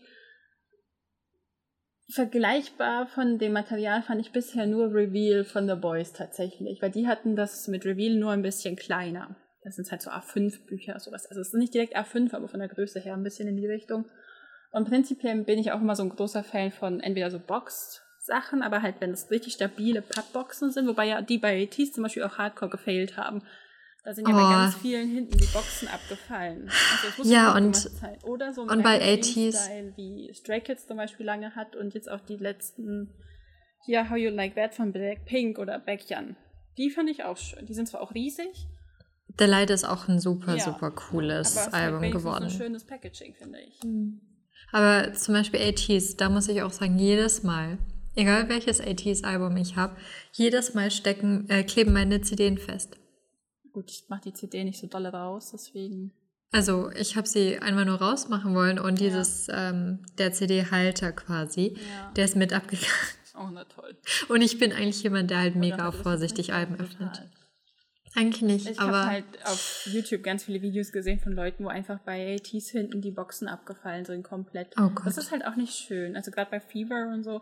[2.12, 7.08] Vergleichbar von dem Material fand ich bisher nur Reveal von The Boys tatsächlich, weil die
[7.08, 9.36] hatten das mit Reveal nur ein bisschen kleiner.
[9.64, 11.26] Das sind halt so A5-Bücher, sowas.
[11.26, 13.68] Also es ist nicht direkt A5, aber von der Größe her ein bisschen in die
[13.68, 14.06] Richtung.
[14.72, 18.82] Und prinzipiell bin ich auch immer so ein großer Fan von entweder so Box-Sachen, aber
[18.82, 22.38] halt, wenn es richtig stabile Pappboxen sind, wobei ja die bei ATs zum Beispiel auch
[22.38, 23.42] hardcore gefailt haben.
[24.06, 24.50] Da sind ja bei Oh.
[24.50, 26.70] ganz vielen hinten die Boxen abgefallen.
[27.18, 28.18] Also Ja, und- sein.
[28.24, 29.28] Oder so ein und bei ATs
[29.66, 33.14] Style, wie Stray Kids zum Beispiel lange hat und jetzt auch die letzten,
[33.86, 36.38] hier How You Like That von Blackpink oder Baekhyun.
[36.78, 37.66] Die finde ich auch schön.
[37.66, 38.68] Die sind zwar auch riesig,
[39.40, 40.64] The Light ist auch ein super, Ja.
[40.66, 42.44] super cooles aber ist Album geworden.
[42.44, 43.80] ein schönes Packaging, finde ich.
[44.72, 47.78] Aber zum Beispiel ATs, da muss ich auch sagen, jedes Mal,
[48.16, 49.96] egal welches ATs-Album ich habe,
[50.34, 52.98] jedes Mal stecken, äh, kleben meine CDs fest.
[53.72, 56.12] Gut, ich mache die CD nicht so doll raus, deswegen.
[56.52, 62.12] Also ich habe sie einmal nur rausmachen wollen und dieses, ähm, der CD-Halter quasi, Ja.
[62.16, 62.90] der ist mit abgegangen.
[63.36, 63.96] Oh, na toll.
[64.28, 67.22] Und ich bin eigentlich jemand, der halt Oder mega ist vorsichtig Alben öffnet.
[68.16, 71.68] Eigentlich nicht, Ich aber habe halt auf YouTube ganz viele Videos gesehen von Leuten, wo
[71.68, 74.74] einfach bei ATs hinten die Boxen abgefallen sind, komplett.
[74.78, 75.06] Oh Gott.
[75.06, 76.16] Das ist halt auch nicht schön.
[76.16, 77.42] Also gerade bei Fever und so.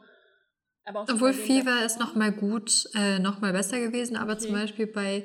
[0.85, 4.33] Aber auch schon Obwohl Fever ist noch mal gut, äh, noch mal besser gewesen, aber
[4.33, 4.41] Okay.
[4.41, 5.23] zum Beispiel bei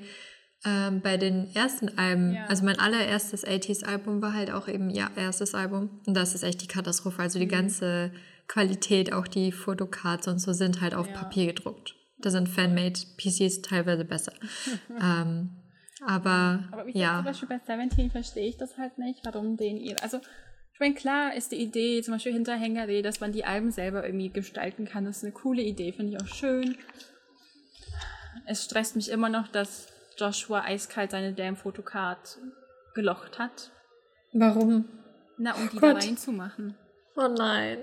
[0.65, 2.47] ähm, bei den ersten Alben, ja.
[2.47, 6.01] also mein allererstes 80s-Album war halt auch eben ihr erstes Album.
[6.07, 7.21] Und das ist echt die Katastrophe.
[7.21, 7.51] Also die mhm.
[7.51, 8.13] ganze
[8.47, 11.15] Qualität, auch die Fotocards und so sind halt auf ja.
[11.15, 11.97] Papier gedruckt.
[12.23, 14.33] Da sind Fanmade PCs teilweise besser.
[15.01, 15.51] ähm,
[16.07, 17.17] aber, aber ich ja.
[17.17, 20.03] Zum Beispiel bei Seventeen verstehe ich das halt nicht, warum den ihr.
[20.03, 20.19] Also,
[20.73, 24.05] ich meine, klar ist die Idee, zum Beispiel hinter Hängeré, dass man die Alben selber
[24.05, 25.05] irgendwie gestalten kann.
[25.05, 26.77] Das ist eine coole Idee, finde ich auch schön.
[28.47, 32.39] Es stresst mich immer noch, dass Joshua eiskalt seine Damn-Fotocard
[32.95, 33.71] gelocht hat.
[34.33, 34.89] Warum?
[35.39, 35.97] Na, um die Gott.
[35.97, 36.75] da reinzumachen.
[37.17, 37.79] Oh nein.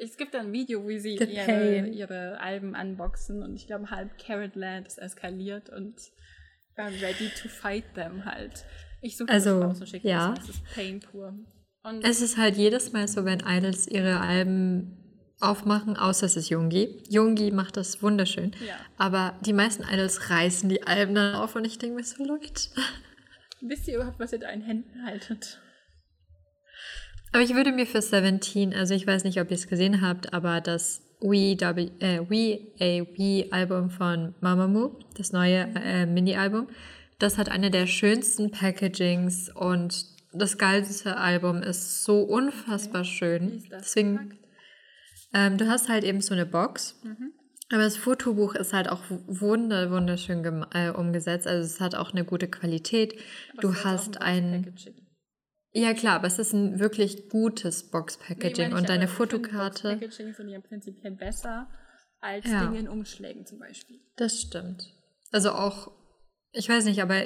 [0.00, 4.56] Es gibt ein Video, wie sie ihre, ihre, Alben unboxen und ich glaube, halb Carrot
[4.56, 5.94] Land ist eskaliert und
[6.76, 8.64] war ready to fight them halt.
[9.00, 10.34] Ich suche also, das raus und schicke ja.
[10.34, 10.44] das.
[10.44, 11.34] Es ist Pain pur.
[11.82, 14.96] Und es ist halt jedes Mal so, wenn Idols ihre Alben
[15.40, 17.02] aufmachen, außer es ist Jungi.
[17.08, 18.52] Jungi macht das wunderschön.
[18.66, 18.76] Ja.
[18.96, 22.70] Aber die meisten Idols reißen die Alben dann auf und ich denke mir so, Leute.
[23.60, 25.60] Wisst ihr überhaupt, was ihr da in Händen haltet?
[27.34, 30.32] Aber ich würde mir für Seventeen, also ich weiß nicht, ob ihr es gesehen habt,
[30.32, 36.68] aber das We, w, äh, We A We Album von Mamamoo, das neue äh, Mini-Album,
[37.18, 43.10] das hat eine der schönsten Packagings und das geilste Album ist so unfassbar okay.
[43.10, 43.64] schön.
[43.68, 44.38] Deswegen
[45.34, 47.00] ähm, du hast halt eben so eine Box.
[47.02, 47.32] Mhm.
[47.72, 51.48] Aber das Fotobuch ist halt auch wunder, wunderschön äh, umgesetzt.
[51.48, 53.14] Also es hat auch eine gute Qualität.
[53.52, 54.72] Aber du hast ein.
[55.76, 59.90] Ja klar, aber es ist ein wirklich gutes Box-Packaging nee, und deine Fotokarte.
[59.90, 61.68] Box-Packaging sind ja prinzipiell besser
[62.20, 62.64] als ja.
[62.64, 63.98] Dinge in Umschlägen zum Beispiel.
[64.16, 64.94] Das stimmt.
[65.32, 65.90] Also auch,
[66.52, 67.22] ich weiß nicht, aber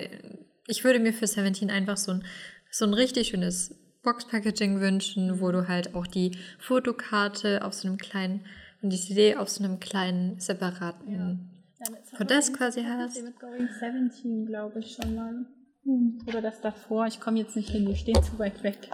[0.67, 2.25] ich würde mir für Seventeen einfach so ein,
[2.71, 7.99] so ein richtig schönes Box-Packaging wünschen, wo du halt auch die Fotokarte auf so einem
[7.99, 8.47] kleinen
[8.81, 12.17] und die CD auf so einem kleinen separaten ja.
[12.17, 13.23] Podest quasi hast.
[13.23, 15.47] Mit Going 17, glaube ich schon mal.
[16.27, 17.07] Oder das davor.
[17.07, 18.91] Ich komme jetzt nicht hin, die stehen zu weit weg.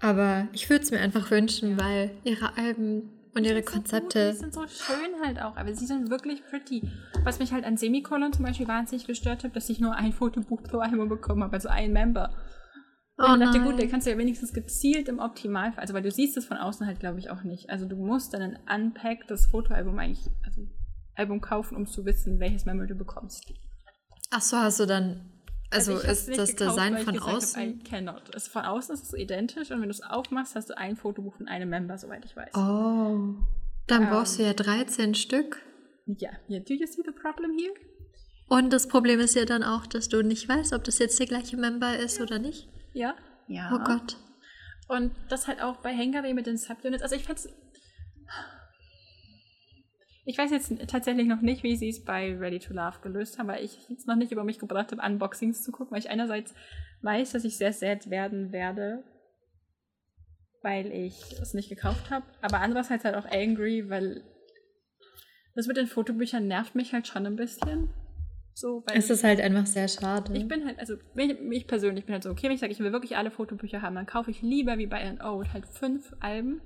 [0.00, 4.32] Aber ich würde es mir einfach wünschen, weil ihre Alben und ihre Konzepte.
[4.34, 6.82] So die sind so schön halt auch, aber sie sind wirklich pretty.
[7.24, 10.62] Was mich halt an Semikolon zum Beispiel wahnsinnig gestört hat, dass ich nur ein Fotobuch
[10.62, 12.34] pro Album bekommen habe, also ein Member.
[13.16, 16.02] Und oh ich dachte, gut, der kannst du ja wenigstens gezielt im Optimalfall, also weil
[16.02, 17.70] du siehst es von außen halt, glaube ich, auch nicht.
[17.70, 20.66] Also du musst dann ein unpacktes Fotoalbum eigentlich, also
[21.14, 23.52] Album kaufen, um zu wissen, welches Memory du bekommst.
[24.30, 25.30] Ach so, hast du dann,
[25.70, 27.60] also, also ist das gekauft, Design von außen?
[27.60, 28.34] Habe, I cannot.
[28.34, 31.36] Es, von außen ist es identisch und wenn du es aufmachst, hast du ein Fotobuch
[31.36, 32.54] von einem Member, soweit ich weiß.
[32.54, 33.34] Oh,
[33.86, 35.62] dann um, brauchst du ja 13 Stück.
[36.06, 36.60] Ja, yeah.
[36.60, 37.74] do you see the problem here?
[38.48, 41.26] Und das Problem ist ja dann auch, dass du nicht weißt, ob das jetzt der
[41.26, 42.24] gleiche Member ist ja.
[42.24, 42.68] oder nicht.
[42.92, 43.14] Ja.
[43.48, 43.70] Ja.
[43.74, 44.16] Oh Gott.
[44.88, 47.02] Und das halt auch bei Hengare mit den Subunits.
[47.02, 47.48] Also ich fand's.
[50.26, 53.48] Ich weiß jetzt tatsächlich noch nicht, wie sie es bei Ready to Love gelöst haben,
[53.48, 56.54] weil ich jetzt noch nicht über mich gebracht habe, Unboxings zu gucken, weil ich einerseits
[57.02, 59.04] weiß, dass ich sehr sad werden werde,
[60.62, 64.22] weil ich es nicht gekauft habe, aber andererseits halt auch angry, weil
[65.54, 67.90] das mit den Fotobüchern nervt mich halt schon ein bisschen.
[68.54, 70.32] So, es ist halt einfach sehr schade.
[70.36, 72.78] Ich bin halt, also ich, ich persönlich bin halt so, okay, wenn ich sage, ich
[72.78, 76.14] will wirklich alle Fotobücher haben, dann kaufe ich lieber wie bei An Old halt fünf
[76.20, 76.60] Alben,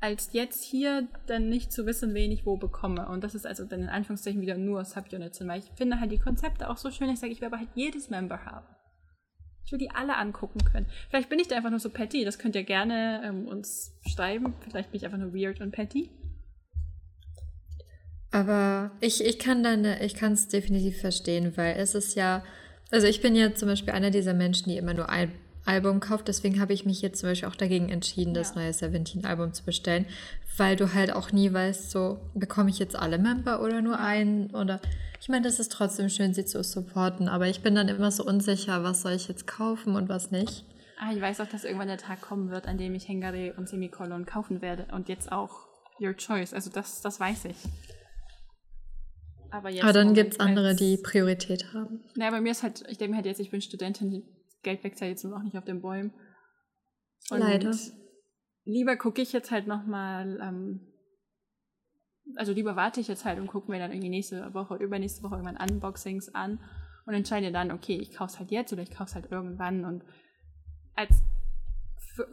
[0.00, 3.08] als jetzt hier dann nicht zu wissen, wen ich wo bekomme.
[3.08, 5.40] Und das ist also dann in Anführungszeichen wieder nur Subunits.
[5.46, 7.70] Weil ich finde halt die Konzepte auch so schön, ich sage, ich will aber halt
[7.74, 8.66] jedes Member haben.
[9.64, 10.86] Ich will die alle angucken können.
[11.10, 14.54] Vielleicht bin ich da einfach nur so petty, das könnt ihr gerne ähm, uns schreiben.
[14.60, 16.10] Vielleicht bin ich einfach nur weird und petty.
[18.30, 22.44] Aber ich, ich kann deine, ich kann es definitiv verstehen, weil es ist ja,
[22.90, 25.32] also ich bin ja zum Beispiel einer dieser Menschen, die immer nur ein
[25.68, 28.62] Album kauft, deswegen habe ich mich jetzt zum Beispiel auch dagegen entschieden, das ja.
[28.62, 30.06] neue Seventeen-Album zu bestellen,
[30.56, 34.50] weil du halt auch nie weißt, so, bekomme ich jetzt alle Member oder nur einen
[34.54, 34.80] oder
[35.20, 38.24] ich meine, das ist trotzdem schön, sie zu supporten, aber ich bin dann immer so
[38.24, 40.64] unsicher, was soll ich jetzt kaufen und was nicht.
[40.98, 43.68] Ah, ich weiß auch, dass irgendwann der Tag kommen wird, an dem ich Hengare und
[43.68, 45.68] Semikolon kaufen werde und jetzt auch
[46.00, 47.56] Your Choice, also das, das weiß ich.
[49.50, 52.00] Aber, jetzt Aber dann gibt es andere, die Priorität haben.
[52.14, 54.22] Naja, bei mir ist halt, ich denke mir halt jetzt, ich bin Studentin,
[54.62, 56.12] Geld wächst ja jetzt nur noch nicht auf den Bäumen.
[57.30, 57.74] Und Leider.
[58.64, 60.92] Lieber gucke ich jetzt halt nochmal, ähm,
[62.36, 65.36] also lieber warte ich jetzt halt und gucke mir dann irgendwie nächste Woche, übernächste Woche
[65.36, 66.60] irgendwann Unboxings an
[67.06, 69.86] und entscheide dann, okay, ich kaufe es halt jetzt oder ich kaufe es halt irgendwann.
[69.86, 70.04] Und
[70.94, 71.22] als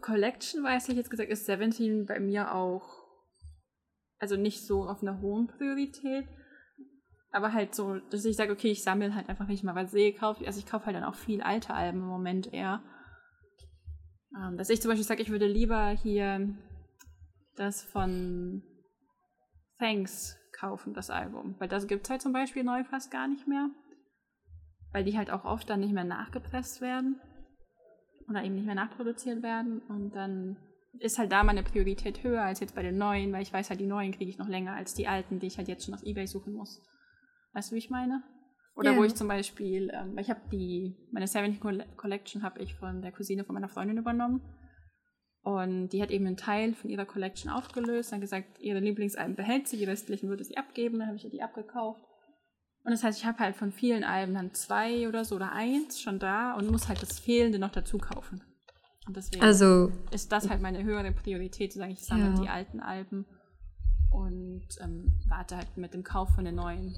[0.01, 3.05] Collection weiß ich jetzt gesagt, ist 17 bei mir auch,
[4.17, 6.27] also nicht so auf einer hohen Priorität
[7.35, 9.91] aber halt so, dass ich sage, okay, ich sammle halt einfach, wenn ich mal was
[9.91, 12.81] sehe, kaufe also ich kaufe halt dann auch viel alte Alben im Moment eher.
[14.37, 16.55] Ähm, dass ich zum Beispiel sage, ich würde lieber hier
[17.55, 18.63] das von
[19.79, 21.55] Thanks kaufen, das Album.
[21.59, 23.69] Weil das gibt es halt zum Beispiel neu fast gar nicht mehr.
[24.93, 27.19] Weil die halt auch oft dann nicht mehr nachgepresst werden.
[28.29, 29.81] Oder eben nicht mehr nachproduziert werden.
[29.89, 30.57] Und dann
[30.99, 33.81] ist halt da meine Priorität höher als jetzt bei den neuen, weil ich weiß halt,
[33.81, 36.03] die neuen kriege ich noch länger als die alten, die ich halt jetzt schon auf
[36.03, 36.81] Ebay suchen muss.
[37.55, 38.21] Weißt du, wie ich meine?
[38.75, 38.99] Oder yeah.
[38.99, 41.61] wo ich zum Beispiel, ähm, ich habe die, meine 70
[41.95, 44.41] Collection habe ich von der Cousine von meiner Freundin übernommen.
[45.41, 49.67] Und die hat eben einen Teil von ihrer Collection aufgelöst, dann gesagt, ihre Lieblingsalben behält
[49.67, 52.01] sie, die restlichen würde sie abgeben, dann habe ich ihr die abgekauft.
[52.83, 56.01] Und das heißt, ich habe halt von vielen Alben dann zwei oder so oder eins
[56.01, 58.43] schon da und muss halt das Fehlende noch dazu kaufen.
[59.07, 62.41] Und deswegen also, ist das halt meine höhere Priorität, zu sagen, ich sammle ja.
[62.41, 63.25] die alten Alben
[64.11, 66.95] und ähm, warte halt mit dem Kauf von den neuen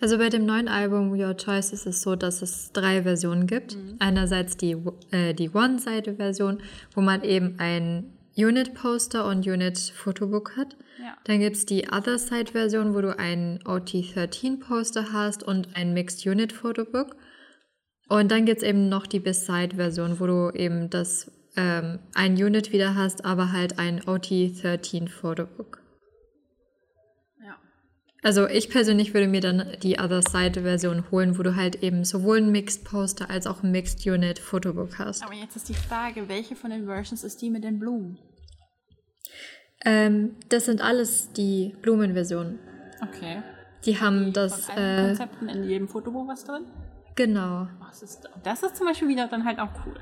[0.00, 3.76] also bei dem neuen Album Your Choice ist es so, dass es drei Versionen gibt.
[3.76, 3.96] Mhm.
[3.98, 4.76] Einerseits die,
[5.10, 6.58] äh, die One-Seite-Version,
[6.94, 10.76] wo man eben ein Unit-Poster und Unit-Fotobook hat.
[10.98, 11.16] Ja.
[11.24, 17.16] Dann gibt es die Other-Side-Version, wo du ein OT13-Poster hast und ein Mixed-Unit-Fotobook.
[18.08, 22.72] Und dann gibt es eben noch die Beside-Version, wo du eben das ähm, ein Unit
[22.72, 25.80] wieder hast, aber halt ein OT13-Fotobook.
[28.26, 32.38] Also ich persönlich würde mir dann die Other Side-Version holen, wo du halt eben sowohl
[32.38, 35.22] ein Mixed Poster als auch ein Mixed Unit Fotobook hast.
[35.22, 38.18] Aber jetzt ist die Frage, welche von den Versions ist die mit den Blumen?
[39.84, 42.58] Ähm, das sind alles die Blumenversionen.
[43.00, 43.44] Okay.
[43.84, 44.66] Die haben die das.
[44.66, 46.64] Von allen äh, Konzepten in jedem Fotobuch was drin?
[47.14, 47.68] Genau.
[47.80, 50.00] Oh, das, ist, das ist zum Beispiel wieder dann halt auch cool.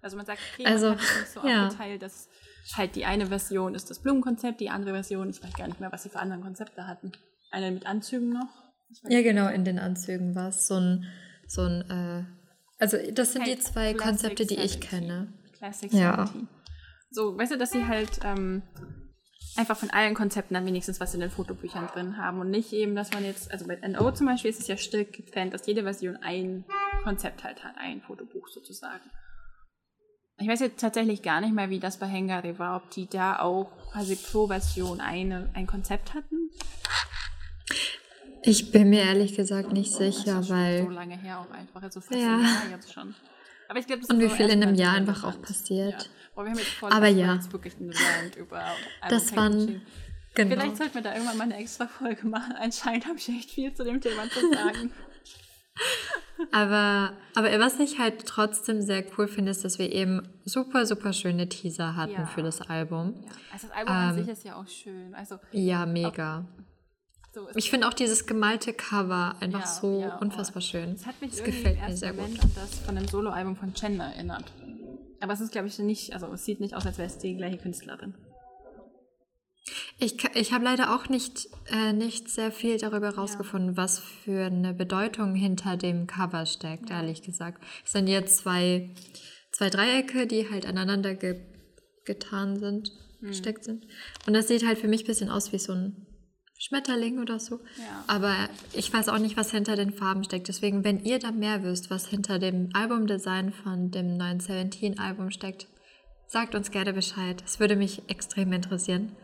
[0.00, 1.66] Also man sagt, okay, also, man hat es nicht so ja.
[1.66, 2.30] aufgeteilt, dass
[2.74, 5.92] halt die eine Version ist das Blumenkonzept, die andere Version, ich weiß gar nicht mehr,
[5.92, 7.12] was sie für andere Konzepte hatten.
[7.56, 8.48] Eine mit Anzügen noch?
[9.08, 11.06] Ja, genau, in den Anzügen war es so ein,
[11.46, 12.24] so ein äh,
[12.78, 14.64] also das sind hey, die zwei Classic Konzepte, die 70.
[14.74, 15.32] ich kenne.
[15.56, 16.28] Classic ja.
[17.10, 18.62] So, weißt du, dass sie halt ähm,
[19.56, 22.94] einfach von allen Konzepten dann wenigstens was in den Fotobüchern drin haben und nicht eben,
[22.94, 25.84] dass man jetzt, also bei NO zum Beispiel ist es ja strikt getrennt, dass jede
[25.84, 26.66] Version ein
[27.04, 29.10] Konzept halt hat, ein Fotobuch sozusagen.
[30.36, 33.38] Ich weiß jetzt tatsächlich gar nicht mehr, wie das bei Hengari war, ob die da
[33.38, 36.50] auch quasi pro Version eine, ein Konzept hatten
[38.46, 40.84] ich bin mir ehrlich gesagt nicht sicher, das ist weil.
[40.84, 42.36] So lange her auch einfach, also fast ja.
[42.36, 43.14] ein jetzt schon.
[43.68, 46.08] Aber ich glaube, das Und wie viel in einem Jahr einfach auch passiert.
[46.36, 46.90] Ja.
[46.90, 47.38] Aber ja.
[49.08, 49.82] Das waren.
[50.34, 50.54] Genau.
[50.54, 52.54] Vielleicht sollten wir da irgendwann mal eine extra Folge machen.
[52.60, 54.92] Anscheinend habe ich echt viel zu dem Thema zu sagen.
[56.52, 61.14] aber, aber was ich halt trotzdem sehr cool finde, ist, dass wir eben super, super
[61.14, 62.26] schöne Teaser hatten ja.
[62.26, 63.14] für das Album.
[63.16, 63.30] Ja.
[63.52, 65.14] Also das Album ähm, an sich ist ja auch schön.
[65.14, 66.40] Also, ja, mega.
[66.40, 66.66] Auch,
[67.36, 70.92] so ich finde auch dieses gemalte Cover einfach ja, so ja, unfassbar schön.
[70.92, 72.44] Es hat mich das gefällt mir sehr Moment gut.
[72.44, 74.44] an das von dem Soloalbum von Chen erinnert.
[75.20, 77.36] Aber es ist, glaube ich, nicht, also es sieht nicht aus, als wäre es die
[77.36, 78.14] gleiche Künstlerin.
[79.98, 83.76] Ich, ich habe leider auch nicht, äh, nicht sehr viel darüber herausgefunden, ja.
[83.76, 87.00] was für eine Bedeutung hinter dem Cover steckt, ja.
[87.00, 87.62] ehrlich gesagt.
[87.84, 88.94] Es sind jetzt zwei,
[89.52, 91.40] zwei Dreiecke, die halt aneinander ge
[92.04, 93.28] getan sind, hm.
[93.28, 93.84] gesteckt sind.
[94.26, 96.06] Und das sieht halt für mich ein bisschen aus wie so ein
[96.58, 97.60] Schmetterling oder so.
[97.76, 98.04] Ja.
[98.06, 98.34] Aber
[98.72, 100.48] ich weiß auch nicht, was hinter den Farben steckt.
[100.48, 105.30] Deswegen, wenn ihr da mehr wisst, was hinter dem Albumdesign von dem neuen Seventeen Album
[105.30, 105.66] steckt,
[106.26, 107.42] sagt uns gerne Bescheid.
[107.44, 109.14] Es würde mich extrem interessieren.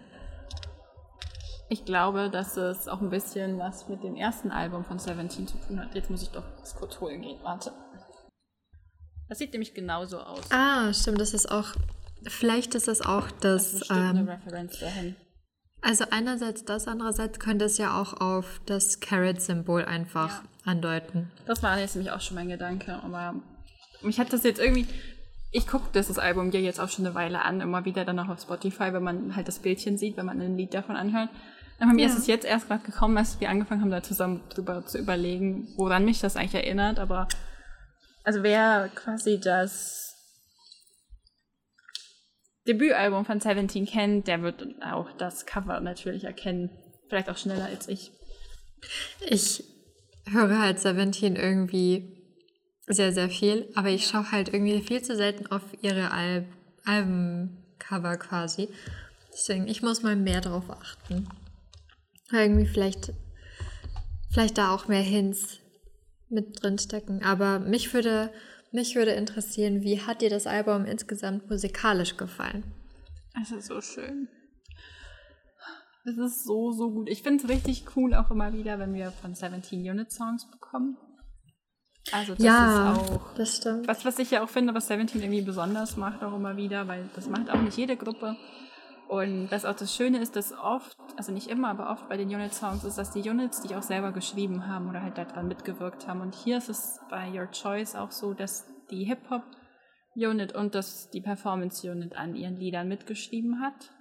[1.69, 5.57] Ich glaube, dass es auch ein bisschen was mit dem ersten Album von Seventeen zu
[5.57, 5.95] tun hat.
[5.95, 7.39] Jetzt muss ich doch das kurz holen gehen.
[7.43, 7.73] Warte.
[9.31, 10.43] Das sieht nämlich genauso aus.
[10.51, 11.19] Ah, stimmt.
[11.19, 11.69] Das ist auch.
[12.29, 13.79] Vielleicht ist es auch das.
[13.79, 15.17] das ähm, eine Referenz dahin.
[15.83, 20.43] Also einerseits das, andererseits könnte es ja auch auf das Carrot-Symbol einfach ja.
[20.65, 21.31] andeuten.
[21.47, 23.35] Das war jetzt nämlich auch schon mein Gedanke, aber
[24.01, 24.87] mich hat das jetzt irgendwie...
[25.55, 28.31] Ich gucke das, Album ja jetzt auch schon eine Weile an, immer wieder dann auch
[28.31, 31.29] auf Spotify, wenn man halt das Bildchen sieht, wenn man ein Lied davon anhört.
[31.79, 31.95] Aber ja.
[31.95, 34.97] mir ist es jetzt erst gerade gekommen, als wir angefangen haben, da zusammen drüber zu
[34.97, 36.99] überlegen, woran mich das eigentlich erinnert.
[36.99, 37.29] Aber
[38.25, 40.02] also wer quasi das
[42.67, 46.71] Debütalbum von Seventeen kennt, der wird auch das Cover natürlich erkennen.
[47.09, 48.13] Vielleicht auch schneller als ich.
[49.29, 49.65] Ich
[50.27, 52.23] höre halt Seventeen irgendwie
[52.87, 56.47] sehr, sehr viel, aber ich schaue halt irgendwie viel zu selten auf ihre Al
[56.85, 58.69] Albencover quasi.
[59.33, 61.29] Deswegen, ich muss mal mehr darauf achten.
[62.33, 63.13] Irgendwie vielleicht,
[64.31, 65.59] vielleicht da auch mehr Hints
[66.29, 67.23] mit drin stecken.
[67.23, 68.31] Aber mich würde
[68.73, 72.65] mich würde interessieren, wie hat dir das Album insgesamt musikalisch gefallen?
[73.41, 74.29] Es ist so schön.
[76.05, 77.09] Es ist so, so gut.
[77.09, 80.97] Ich finde es richtig cool auch immer wieder, wenn wir von 17 Unit Songs bekommen.
[82.11, 83.87] Also das ja, ist auch das stimmt.
[83.87, 87.09] Was, was ich ja auch finde, was 17 irgendwie besonders macht auch immer wieder, weil
[87.15, 88.37] das macht auch nicht jede Gruppe.
[89.13, 92.35] Und was auch das Schöne ist, dass oft, also nicht immer, aber oft bei den
[92.35, 96.23] Unit-Songs ist, dass die Units die auch selber geschrieben haben oder halt daran mitgewirkt haben.
[96.23, 101.21] Und hier ist es bei Your Choice auch so, dass die Hip-Hop-Unit und das, die
[101.21, 103.93] Performance-Unit an ihren Liedern mitgeschrieben hat.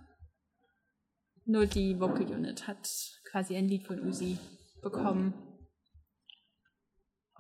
[1.44, 2.88] Nur die Vocal-Unit hat
[3.30, 4.40] quasi ein Lied von Uzi
[4.82, 5.34] bekommen.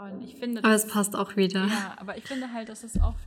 [0.04, 1.66] Und ich finde, aber es passt auch wieder.
[1.66, 3.20] Ja, aber ich finde halt, dass es oft,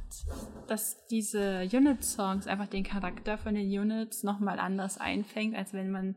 [0.66, 6.16] dass diese Unit-Songs einfach den Charakter von den Units nochmal anders einfängt, als wenn man.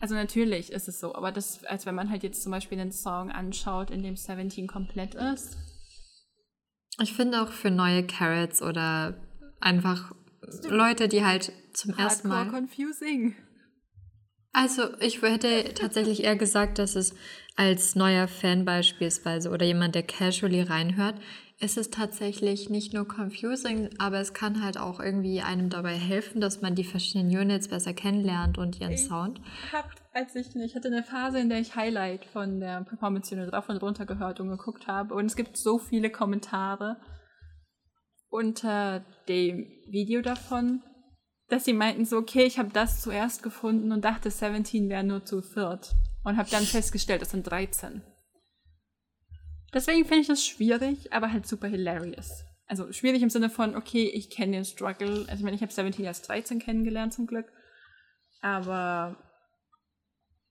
[0.00, 2.90] Also natürlich ist es so, aber das, als wenn man halt jetzt zum Beispiel einen
[2.90, 5.56] Song anschaut, in dem 17 komplett ist.
[7.00, 9.14] Ich finde auch für neue Carrots oder
[9.60, 10.12] einfach
[10.68, 12.50] Leute, die halt zum ersten Mal.
[12.50, 13.36] confusing.
[14.52, 17.14] Also ich hätte tatsächlich eher gesagt, dass es
[17.56, 21.16] als neuer Fan beispielsweise oder jemand, der casually reinhört,
[21.58, 26.40] ist es tatsächlich nicht nur confusing, aber es kann halt auch irgendwie einem dabei helfen,
[26.40, 29.40] dass man die verschiedenen Units besser kennenlernt und ihren ich Sound.
[29.72, 33.52] Hab, als ich, ich hatte eine Phase, in der ich Highlight von der Performance Unit
[33.52, 36.96] drauf und runter gehört und geguckt habe und es gibt so viele Kommentare
[38.28, 40.82] unter dem Video davon,
[41.52, 45.26] dass sie meinten so, okay, ich habe das zuerst gefunden und dachte, 17 wäre nur
[45.26, 45.92] zu viert.
[46.24, 48.00] Und habe dann festgestellt, es sind 13.
[49.74, 52.44] Deswegen finde ich das schwierig, aber halt super hilarious.
[52.66, 55.26] Also schwierig im Sinne von, okay, ich kenne den Struggle.
[55.28, 57.52] Also ich meine, ich habe 17 erst 13 kennengelernt zum Glück.
[58.40, 59.18] Aber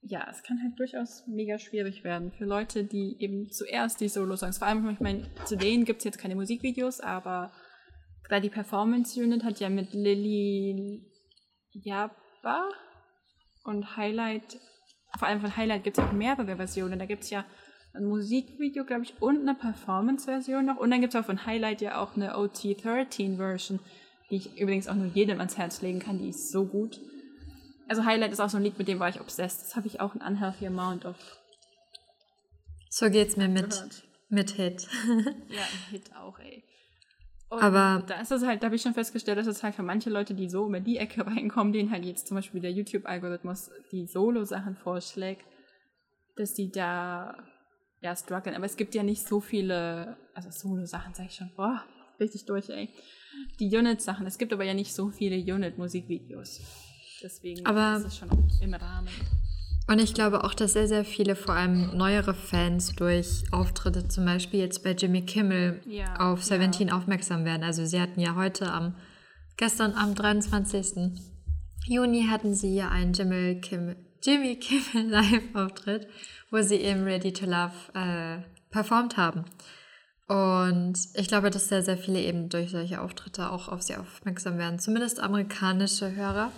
[0.02, 4.58] ja, es kann halt durchaus mega schwierig werden für Leute, die eben zuerst die Solo-Songs,
[4.58, 7.52] vor allem, ich meine, zu denen gibt es jetzt keine Musikvideos, aber
[8.24, 11.04] Gerade die Performance Unit hat ja mit Lilly
[11.72, 12.68] Jabba
[13.64, 14.58] und Highlight,
[15.18, 16.98] vor allem von Highlight gibt es auch mehrere Versionen.
[16.98, 17.44] Da gibt es ja
[17.94, 20.76] ein Musikvideo, glaube ich, und eine Performance-Version noch.
[20.76, 23.80] Und dann gibt es auch von Highlight ja auch eine OT13-Version,
[24.30, 26.18] die ich übrigens auch nur jedem ans Herz legen kann.
[26.18, 27.00] Die ist so gut.
[27.88, 29.60] Also Highlight ist auch so ein Lied, mit dem war ich obsessed.
[29.62, 31.16] Das habe ich auch ein unhealthy amount of.
[32.88, 34.88] So geht's mir mit, mit Hit.
[35.48, 36.64] ja, Hit auch, ey.
[37.52, 39.82] Und aber da ist es halt, da habe ich schon festgestellt, dass es halt für
[39.82, 43.70] manche Leute, die so über die Ecke reinkommen, denen halt jetzt zum Beispiel der YouTube-Algorithmus
[43.90, 45.44] die Solo-Sachen vorschlägt,
[46.34, 47.36] dass die da
[48.00, 48.54] ja strugglen.
[48.54, 51.84] Aber es gibt ja nicht so viele, also Solo-Sachen sage ich schon, boah,
[52.18, 52.88] richtig durch, ey.
[53.60, 56.62] Die Unit-Sachen, es gibt aber ja nicht so viele Unit-Musikvideos.
[57.22, 58.30] Deswegen aber ist es schon
[58.62, 59.08] im Rahmen.
[59.88, 64.24] Und ich glaube auch, dass sehr, sehr viele, vor allem neuere Fans durch Auftritte, zum
[64.24, 66.96] Beispiel jetzt bei Jimmy Kimmel, ja, auf Seventeen ja.
[66.96, 67.64] aufmerksam werden.
[67.64, 68.94] Also sie hatten ja heute am,
[69.56, 71.20] gestern am 23.
[71.86, 76.06] Juni hatten sie ja einen Jimmy Kimmel, Jimmy Kimmel Live-Auftritt,
[76.50, 78.38] wo sie eben Ready to Love äh,
[78.70, 79.44] performt haben.
[80.28, 84.56] Und ich glaube, dass sehr, sehr viele eben durch solche Auftritte auch auf sie aufmerksam
[84.58, 84.78] werden.
[84.78, 86.52] Zumindest amerikanische Hörer.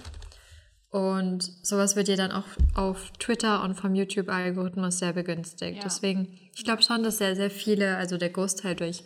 [0.95, 2.45] Und sowas wird dir dann auch
[2.77, 5.79] auf Twitter und vom YouTube-Algorithmus sehr begünstigt.
[5.79, 5.83] Ja.
[5.83, 9.03] Deswegen, ich glaube schon, dass sehr, sehr viele, also der Großteil durch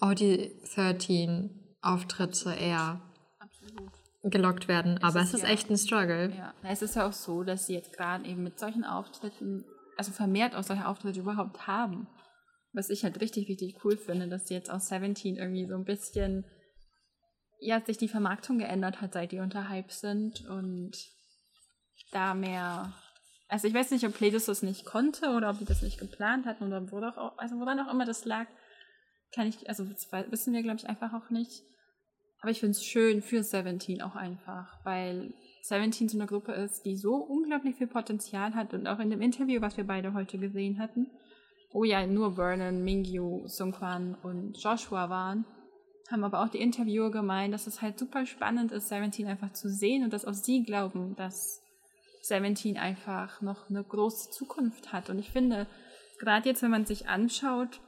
[0.00, 1.50] Audi 13
[1.82, 3.02] Auftritte eher
[3.40, 3.92] Absolut.
[4.22, 4.96] gelockt werden.
[4.96, 6.32] Es Aber ist es ist ja, echt ein Struggle.
[6.34, 9.66] Ja, es ist ja auch so, dass sie jetzt gerade eben mit solchen Auftritten,
[9.98, 12.06] also vermehrt auch solche Auftritte überhaupt haben.
[12.72, 15.84] Was ich halt richtig, richtig cool finde, dass sie jetzt aus 17 irgendwie so ein
[15.84, 16.46] bisschen,
[17.60, 20.96] ja, sich die Vermarktung geändert hat, seit die unter Hype sind und
[22.12, 22.92] da mehr.
[23.48, 26.46] Also ich weiß nicht, ob Pledis das nicht konnte oder ob die das nicht geplant
[26.46, 28.46] hatten oder wo auch, also woran auch immer das lag,
[29.34, 31.62] kann ich, also wissen wir, glaube ich, einfach auch nicht.
[32.40, 36.84] Aber ich finde es schön für Seventeen auch einfach, weil Seventeen so eine Gruppe ist,
[36.84, 40.38] die so unglaublich viel Potenzial hat und auch in dem Interview, was wir beide heute
[40.38, 41.10] gesehen hatten,
[41.72, 45.44] wo ja nur Vernon, Mingyu, Sungkwan und Joshua waren,
[46.10, 49.68] haben aber auch die Interviewer gemeint, dass es halt super spannend ist, Seventeen einfach zu
[49.68, 51.60] sehen und dass auch sie glauben, dass
[52.28, 55.10] Seventeen einfach noch eine große Zukunft hat.
[55.10, 55.66] Und ich finde,
[56.18, 57.80] gerade jetzt, wenn man sich anschaut,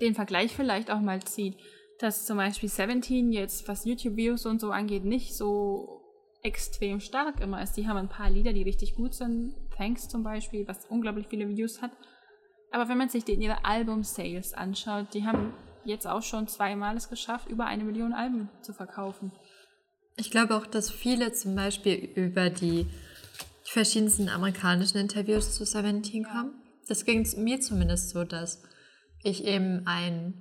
[0.00, 1.56] den Vergleich vielleicht auch mal zieht,
[1.98, 6.02] dass zum Beispiel Seventeen jetzt, was YouTube-Views und so angeht, nicht so
[6.42, 7.74] extrem stark immer ist.
[7.74, 9.54] Die haben ein paar Lieder, die richtig gut sind.
[9.76, 11.92] Thanks zum Beispiel, was unglaublich viele Views hat.
[12.70, 15.54] Aber wenn man sich den, ihre Album-Sales anschaut, die haben
[15.84, 19.32] jetzt auch schon zweimal es geschafft, über eine Million Alben zu verkaufen.
[20.16, 22.86] Ich glaube auch, dass viele zum Beispiel über die
[23.64, 26.52] verschiedensten amerikanischen Interviews zu Seventeen kamen.
[26.86, 28.62] Das ging mir zumindest so, dass
[29.22, 30.34] ich eben ein,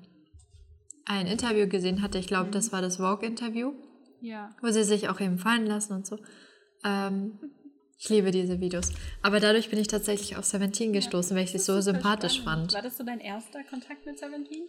[1.05, 2.17] ein Interview gesehen hatte.
[2.17, 2.51] Ich glaube, mhm.
[2.51, 3.73] das war das Vogue-Interview.
[4.21, 4.55] Ja.
[4.61, 6.19] Wo sie sich auch eben fallen lassen und so.
[6.83, 7.39] Ähm,
[7.97, 8.91] ich liebe diese Videos.
[9.21, 12.71] Aber dadurch bin ich tatsächlich auf Seventeen gestoßen, ja, weil ich sie so sympathisch spannend.
[12.71, 12.83] fand.
[12.83, 14.67] War das so dein erster Kontakt mit Seventeen?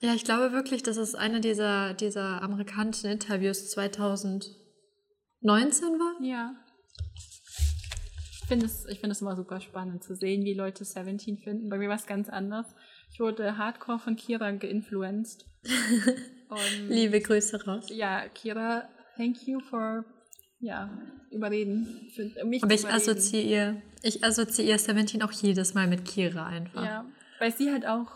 [0.00, 4.54] Ja, ich glaube wirklich, das ist eine dieser, dieser amerikanischen Interviews 2000.
[5.40, 6.24] 19 war?
[6.24, 6.54] Ja.
[8.40, 11.68] Ich finde es find immer super spannend zu sehen, wie Leute 17 finden.
[11.68, 12.66] Bei mir war es ganz anders.
[13.12, 15.44] Ich wurde hardcore von Kira geinfluenced.
[16.88, 17.86] Liebe Grüße raus.
[17.90, 20.04] Ja, Kira, thank you for
[20.60, 20.90] ja,
[21.30, 22.10] überreden.
[22.14, 26.84] Für mich Aber ich assoziiere, ich assoziiere 17 auch jedes Mal mit Kira einfach.
[26.84, 27.04] Ja,
[27.38, 28.10] weil sie halt auch,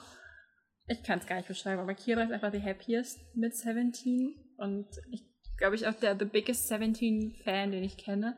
[0.86, 4.86] ich kann es gar nicht beschreiben, aber Kira ist einfach die happiest mit 17 und
[5.10, 5.22] ich
[5.56, 8.36] glaube ich auch der the biggest 17 Fan, den ich kenne.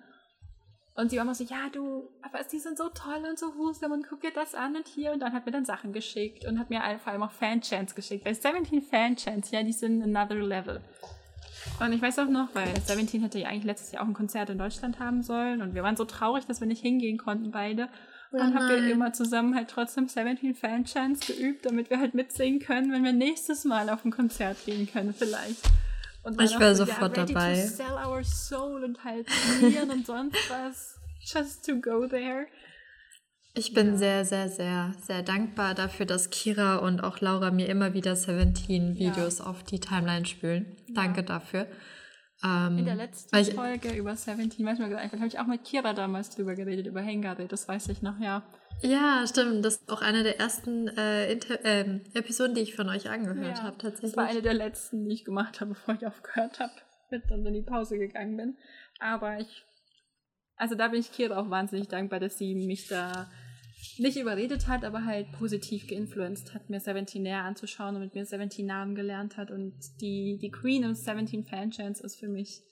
[0.97, 3.91] Und sie war immer so, ja, du, aber die sind so toll und so wusam
[3.91, 5.13] und guck dir das an und hier.
[5.13, 8.25] Und dann hat mir dann Sachen geschickt und hat mir vor allem auch Fanchants geschickt.
[8.25, 10.81] Weil 17 Fanchants, ja, die sind another level.
[11.81, 14.51] Und ich weiß auch noch, weil 17 hätte ja eigentlich letztes Jahr auch ein Konzert
[14.51, 17.89] in Deutschland haben sollen und wir waren so traurig, dass wir nicht hingehen konnten beide.
[18.35, 22.15] Und dann oh haben wir immer zusammen halt trotzdem 17 Fanchants geübt, damit wir halt
[22.15, 25.63] mitsingen können, wenn wir nächstes Mal auf ein Konzert gehen können vielleicht.
[26.25, 27.55] Und ich wäre sofort ja, dabei.
[27.55, 29.29] To sell our soul und halt
[29.89, 30.99] und sonst was.
[31.21, 32.49] Just to go there.
[33.55, 33.97] Ich bin ja.
[33.99, 38.97] sehr, sehr, sehr, sehr dankbar dafür, dass Kira und auch Laura mir immer wieder 17
[38.97, 39.45] Videos ja.
[39.45, 40.75] auf die Timeline spülen.
[40.89, 41.69] Danke dafür.
[42.45, 45.95] Ähm, In der letzten ich, Folge über 17, weiß mal habe ich auch mit Kira
[45.95, 48.43] damals drüber geredet, über Hangare, das weiß ich noch, ja.
[48.83, 49.65] Ja, stimmt.
[49.65, 53.63] Das ist auch eine der ersten äh, äh, Episoden, die ich von euch angehört ja,
[53.63, 54.13] habe, tatsächlich.
[54.13, 56.73] Das war eine der letzten, die ich gemacht habe, bevor ich aufgehört habe,
[57.11, 58.57] mit dann in die Pause gegangen bin.
[58.99, 59.65] Aber ich,
[60.57, 63.31] also da bin ich Kira auch wahnsinnig dankbar, dass sie mich da
[63.99, 68.25] nicht überredet hat, aber halt positiv geinfluenced hat, mir 17 näher anzuschauen und mit mir
[68.25, 69.51] 17 Namen gelernt hat.
[69.51, 72.63] Und die, die Queen of 17 Fanchants ist für mich,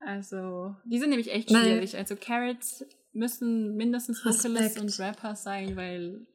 [0.00, 1.92] also, die sind nämlich echt schwierig.
[1.92, 2.00] Nein.
[2.00, 6.26] Also Carrots müssen mindestens Vocalists und Rapper sein, weil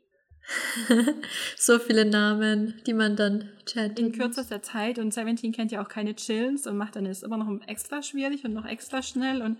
[1.58, 4.00] so viele Namen, die man dann chattet.
[4.00, 7.38] In kürzester Zeit und 17 kennt ja auch keine Chills und macht dann es immer
[7.38, 9.58] noch extra schwierig und noch extra schnell und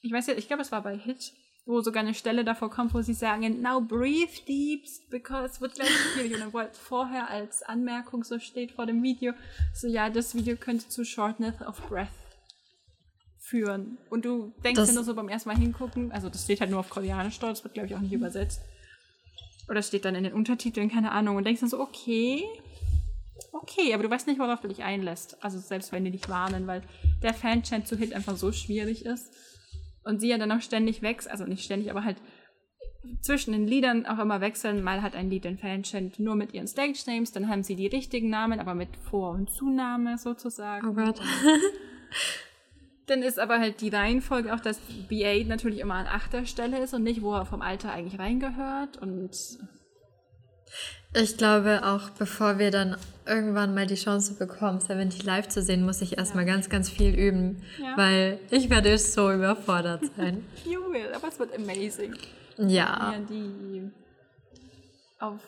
[0.00, 1.32] ich weiß ja, ich glaube, es war bei Hit,
[1.68, 5.90] wo sogar eine Stelle davor kommt, wo sie sagen, now breathe deep, because wird gleich
[5.90, 6.32] schwierig.
[6.32, 9.34] Und dann wollte vorher als Anmerkung so steht vor dem Video,
[9.74, 12.08] so ja, das Video könnte zu Shortness of Breath
[13.38, 13.98] führen.
[14.08, 16.70] Und du denkst das, dir nur so beim ersten Mal hingucken, also das steht halt
[16.70, 18.62] nur auf Koreanisch dort, das wird glaube ich auch nicht übersetzt.
[19.68, 22.44] Oder steht dann in den Untertiteln, keine Ahnung, und denkst dann so, okay,
[23.52, 25.36] okay, aber du weißt nicht, worauf du dich einlässt.
[25.44, 26.80] Also selbst wenn die dich warnen, weil
[27.22, 29.34] der Fanchant zu Hit einfach so schwierig ist.
[30.04, 32.16] Und sie ja dann auch ständig wächst, also nicht ständig, aber halt
[33.20, 34.82] zwischen den Liedern auch immer wechseln.
[34.82, 37.86] Mal hat ein Lied den Fanchant nur mit ihren Stage Names, dann haben sie die
[37.86, 40.88] richtigen Namen, aber mit Vor- und Zunahme sozusagen.
[40.88, 41.20] Oh Gott.
[43.06, 44.78] Dann ist aber halt die Reihenfolge auch, dass
[45.08, 48.98] B8 natürlich immer an achter Stelle ist und nicht, wo er vom Alter eigentlich reingehört.
[48.98, 49.30] Und
[51.14, 52.96] ich glaube, auch bevor wir dann
[53.26, 56.54] irgendwann mal die Chance bekommen, 70 live zu sehen, muss ich erstmal ja.
[56.54, 57.96] ganz, ganz viel üben, ja.
[57.96, 60.44] weil ich werde so überfordert sein.
[60.64, 62.14] you will, aber es wird amazing.
[62.56, 63.12] Ja.
[63.12, 63.90] ja die
[65.20, 65.40] auf,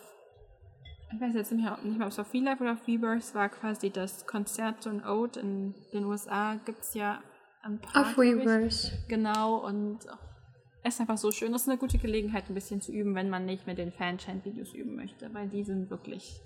[1.13, 3.49] ich weiß jetzt nicht mehr, nicht mehr ob es auf V-Live oder auf Rebirth war
[3.49, 7.21] quasi das Konzert und Ode in den USA gibt es ja
[7.63, 8.03] ein paar.
[8.03, 8.93] Auf Weavers.
[9.09, 9.99] Genau, und
[10.83, 11.53] es ist einfach so schön.
[11.53, 14.73] Das ist eine gute Gelegenheit, ein bisschen zu üben, wenn man nicht mit den Fanchant-Videos
[14.73, 16.41] üben möchte, weil die sind wirklich.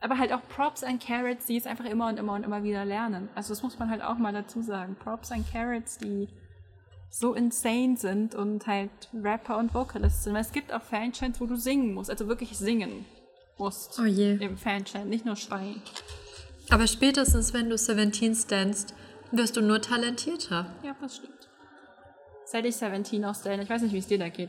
[0.00, 2.84] Aber halt auch Props and Carrots, die es einfach immer und immer und immer wieder
[2.84, 3.28] lernen.
[3.34, 4.96] Also, das muss man halt auch mal dazu sagen.
[4.96, 6.28] Props and Carrots, die
[7.10, 10.34] so insane sind und halt Rapper und Vocalists sind.
[10.34, 13.06] Weil es gibt auch Fanchants, wo du singen musst, also wirklich singen
[13.56, 13.98] musst.
[13.98, 14.36] Oh je.
[14.36, 15.82] Im Fanchant, nicht nur schreien.
[16.70, 18.94] Aber spätestens, wenn du 17 standst,
[19.32, 20.66] wirst du nur talentierter.
[20.82, 21.37] Ja, das stimmt.
[22.50, 24.48] Seit ich 17 auch stellen, ich weiß nicht, wie es dir da geht.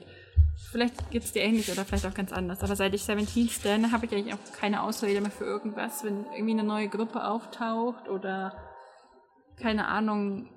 [0.71, 2.63] Vielleicht geht es dir ähnlich oder vielleicht auch ganz anders.
[2.63, 6.01] Aber seit ich 17 stelle, habe ich eigentlich auch keine Ausrede mehr für irgendwas.
[6.05, 8.55] Wenn irgendwie eine neue Gruppe auftaucht oder
[9.57, 10.47] keine Ahnung,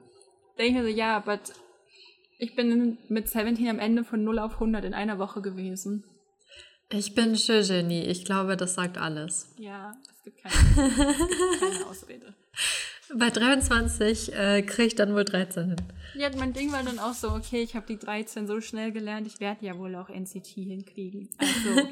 [0.56, 1.40] denke ich mir so, ja, aber
[2.38, 6.04] ich bin mit 17 am Ende von 0 auf 100 in einer Woche gewesen.
[6.90, 8.02] Ich bin Genie.
[8.02, 9.52] Ich glaube, das sagt alles.
[9.58, 12.34] Ja, es gibt keine, es gibt keine Ausrede.
[13.14, 15.76] Bei 23 äh, kriege ich dann wohl 13 hin.
[16.14, 19.26] Ja, mein Ding war dann auch so, okay, ich habe die 13 so schnell gelernt,
[19.26, 21.28] ich werde ja wohl auch NCT hinkriegen.
[21.38, 21.88] Also.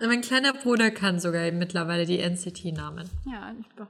[0.06, 3.08] mein kleiner Bruder kann sogar mittlerweile die NCT-Namen.
[3.26, 3.88] Ja, ich, doch,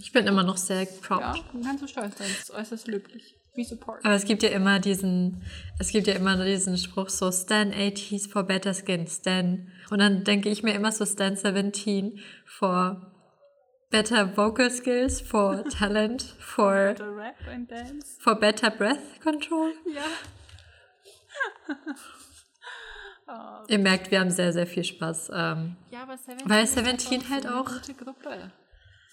[0.00, 1.20] ich bin immer noch sehr proud.
[1.20, 3.36] Ja, kannst du stolz sein, das ist äußerst löblich.
[3.54, 4.02] We support.
[4.02, 5.42] Aber es gibt ja immer diesen,
[5.78, 9.68] es gibt ja immer diesen Spruch so, Stan 80s for better skin, Stan.
[9.90, 13.11] Und dann denke ich mir immer so, Stan 17 for
[13.92, 19.72] better vocal skills, for talent, for better rap and dance, for better breath control.
[19.86, 20.02] Ja.
[23.28, 23.64] oh.
[23.68, 25.30] Ihr merkt, wir haben sehr, sehr viel Spaß.
[25.32, 27.70] Ähm, ja, aber 17 weil 17 halt auch.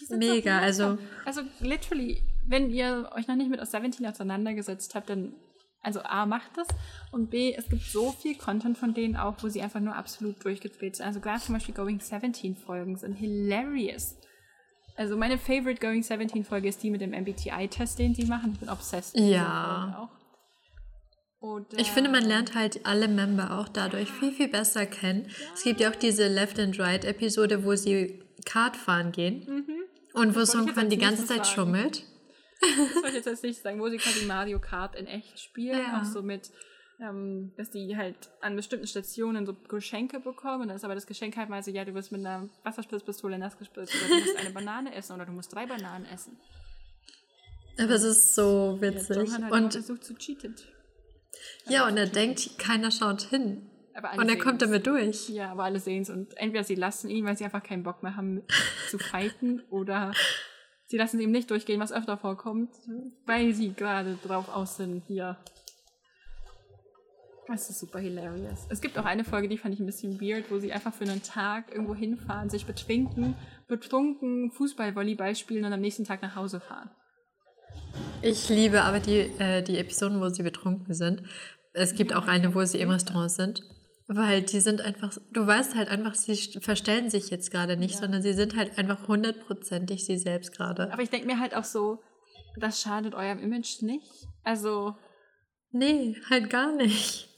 [0.10, 0.98] Mega, also.
[1.26, 5.36] Also literally, wenn ihr euch noch nicht mit Seventeen auseinandergesetzt habt, dann
[5.82, 6.68] also A, macht das
[7.12, 10.44] und B, es gibt so viel Content von denen auch, wo sie einfach nur absolut
[10.44, 11.06] durchgedreht sind.
[11.06, 14.18] Also gerade zum Beispiel Going 17 Folgen sind hilarious.
[15.00, 18.52] Also meine favorite Going 17 Folge ist die mit dem MBTI-Test, den sie machen.
[18.52, 19.18] Ich bin obsessed.
[19.18, 20.10] Ja.
[21.40, 25.28] Oder ich finde, man lernt halt alle Member auch dadurch viel, viel besser kennen.
[25.30, 25.46] Ja.
[25.54, 29.46] Es gibt ja auch diese Left and Right Episode, wo sie Kart fahren gehen.
[29.48, 29.84] Mhm.
[30.16, 31.56] Und wo Song von die ganze Zeit sagen.
[31.56, 32.04] schummelt.
[32.60, 35.80] Das wollte ich jetzt als nicht sagen, wo sie quasi Mario Kart in echt spielen.
[35.80, 36.02] Ja.
[36.02, 36.52] Auch so mit,
[37.02, 40.64] ähm, dass die halt an bestimmten Stationen so Geschenke bekommen.
[40.64, 43.38] Und dann ist aber das Geschenk halt mal so, ja, du wirst mit einer Wasserspritzpistole
[43.38, 46.38] nass gespritzt oder du musst eine Banane essen oder du musst drei Bananen essen.
[47.80, 49.30] Aber es ist so witzig.
[49.30, 50.56] Ja, hat und versucht zu cheaten.
[51.68, 53.70] Ja, und er denkt, keiner schaut hin.
[54.18, 55.30] und er kommt damit durch.
[55.30, 56.10] Ja, aber alle sehen es.
[56.10, 58.44] Und entweder sie lassen ihn, weil sie einfach keinen Bock mehr haben
[58.90, 60.14] zu fighten, oder
[60.88, 62.72] sie lassen es ihm nicht durchgehen, was öfter vorkommt,
[63.26, 65.38] weil sie gerade drauf aus sind, hier.
[67.50, 68.68] Das ist super hilarious.
[68.70, 71.06] Es gibt auch eine Folge, die fand ich ein bisschen weird, wo sie einfach für
[71.06, 73.36] einen Tag irgendwo hinfahren, sich betrinken,
[73.68, 76.92] betrunken Fußball, Volleyball spielen und am nächsten Tag nach Hause fahren.
[78.22, 81.24] Ich liebe aber die, äh, die Episoden, wo sie betrunken sind.
[81.74, 83.64] Es gibt auch eine, wo sie im Restaurant sind.
[84.08, 88.02] Weil die sind einfach, du weißt halt einfach, sie verstellen sich jetzt gerade nicht, ja.
[88.02, 90.92] sondern sie sind halt einfach hundertprozentig sie selbst gerade.
[90.92, 92.00] Aber ich denke mir halt auch so,
[92.58, 94.28] das schadet eurem Image nicht.
[94.44, 94.96] Also.
[95.72, 97.30] Nee, halt gar nicht.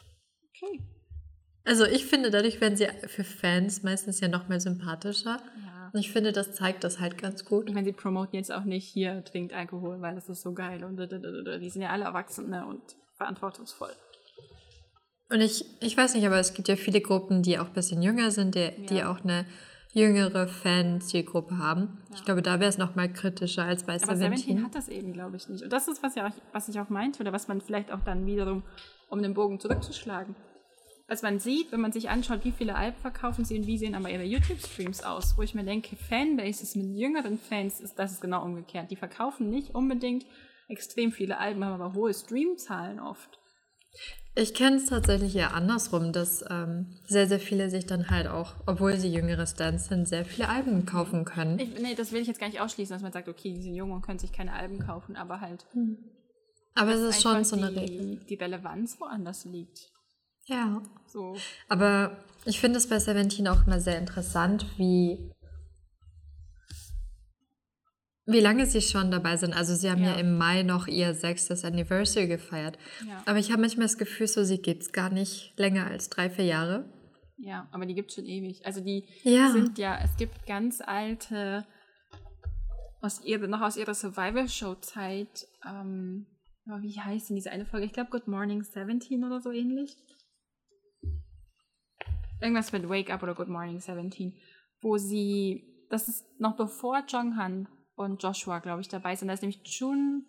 [1.63, 5.37] Also ich finde, dadurch werden sie für Fans meistens ja noch mehr sympathischer.
[5.65, 5.91] Ja.
[5.93, 7.67] Und ich finde, das zeigt das halt ganz gut.
[7.67, 10.83] Ich meine, sie promoten jetzt auch nicht hier, trinkt Alkohol, weil das ist so geil
[10.83, 12.81] und die sind ja alle Erwachsene und
[13.15, 13.91] verantwortungsvoll.
[15.29, 18.01] Und ich, ich weiß nicht, aber es gibt ja viele Gruppen, die auch ein bisschen
[18.01, 18.69] jünger sind, die, ja.
[18.89, 19.45] die auch eine
[19.93, 21.99] jüngere Fan-Zielgruppe haben.
[22.09, 22.15] Ja.
[22.15, 24.37] Ich glaube, da wäre es noch mal kritischer als bei aber Seventeen.
[24.37, 25.63] Seventeen hat das eben, glaube ich, nicht.
[25.63, 28.25] Und das ist, was, ja, was ich auch meinte, oder was man vielleicht auch dann
[28.25, 28.63] wiederum,
[29.09, 30.35] um den Bogen zurückzuschlagen.
[31.11, 33.95] Was man sieht, wenn man sich anschaut, wie viele Alben verkaufen sie und wie sehen
[33.95, 38.21] aber ihre YouTube-Streams aus, wo ich mir denke, Fanbases mit jüngeren Fans, ist das ist
[38.21, 38.89] genau umgekehrt.
[38.91, 40.25] Die verkaufen nicht unbedingt
[40.69, 43.39] extrem viele Alben, haben aber hohe Streamzahlen oft.
[44.35, 48.53] Ich kenne es tatsächlich eher andersrum, dass ähm, sehr, sehr viele sich dann halt auch,
[48.65, 51.59] obwohl sie jüngere Stans sind, sehr viele Alben kaufen können.
[51.59, 53.75] Ich, nee, das will ich jetzt gar nicht ausschließen, dass man sagt, okay, die sind
[53.75, 55.65] jung und können sich keine Alben kaufen, aber halt.
[55.73, 55.97] Hm.
[56.73, 58.21] Aber es ist schon so eine Regel.
[58.29, 59.91] Die Relevanz woanders liegt.
[60.45, 60.81] Ja.
[61.07, 61.35] So.
[61.69, 65.31] Aber ich finde es bei Seventeen auch immer sehr interessant, wie
[68.25, 69.53] wie lange Sie schon dabei sind.
[69.53, 72.77] Also Sie haben ja, ja im Mai noch Ihr sechstes Anniversary gefeiert.
[73.07, 73.23] Ja.
[73.25, 76.29] Aber ich habe manchmal das Gefühl, so sie gibt es gar nicht länger als drei,
[76.29, 76.85] vier Jahre.
[77.37, 78.65] Ja, aber die gibt es schon ewig.
[78.65, 79.49] Also die ja.
[79.51, 81.65] sind ja, es gibt ganz alte,
[83.01, 86.27] aus ihrer, noch aus ihrer Survival-Show-Zeit, ähm,
[86.65, 87.87] wie heißt denn diese eine Folge?
[87.87, 89.97] Ich glaube Good Morning 17 oder so ähnlich.
[92.41, 94.35] Irgendwas mit Wake Up oder Good Morning 17,
[94.81, 99.27] wo sie, das ist noch bevor Jong Han und Joshua, glaube ich, dabei sind.
[99.27, 100.23] Da ist nämlich June,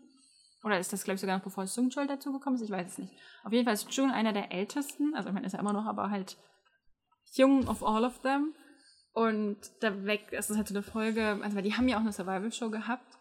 [0.62, 2.64] oder ist das, glaube ich, sogar noch bevor Sung Chul dazugekommen ist?
[2.64, 3.14] Ich weiß es nicht.
[3.44, 5.86] Auf jeden Fall ist June einer der ältesten, also ich meine, ist er immer noch,
[5.86, 6.36] aber halt
[7.36, 8.54] young of all of them.
[9.14, 12.02] Und da weg, das ist halt so eine Folge, also weil die haben ja auch
[12.02, 13.18] eine Survival-Show gehabt.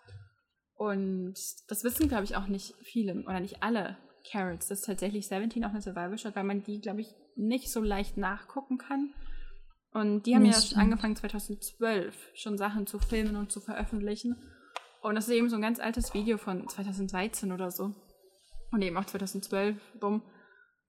[0.75, 1.35] Und
[1.67, 3.97] das wissen, glaube ich, auch nicht viele oder nicht alle
[4.29, 8.17] Carrots, dass tatsächlich 17 auch eine Survival-Show weil man die, glaube ich, nicht so leicht
[8.17, 9.13] nachgucken kann.
[9.93, 14.37] Und die haben ja angefangen 2012 schon Sachen zu filmen und zu veröffentlichen.
[15.01, 17.93] Und das ist eben so ein ganz altes Video von 2013 oder so.
[18.71, 20.21] Und eben auch 2012 rum,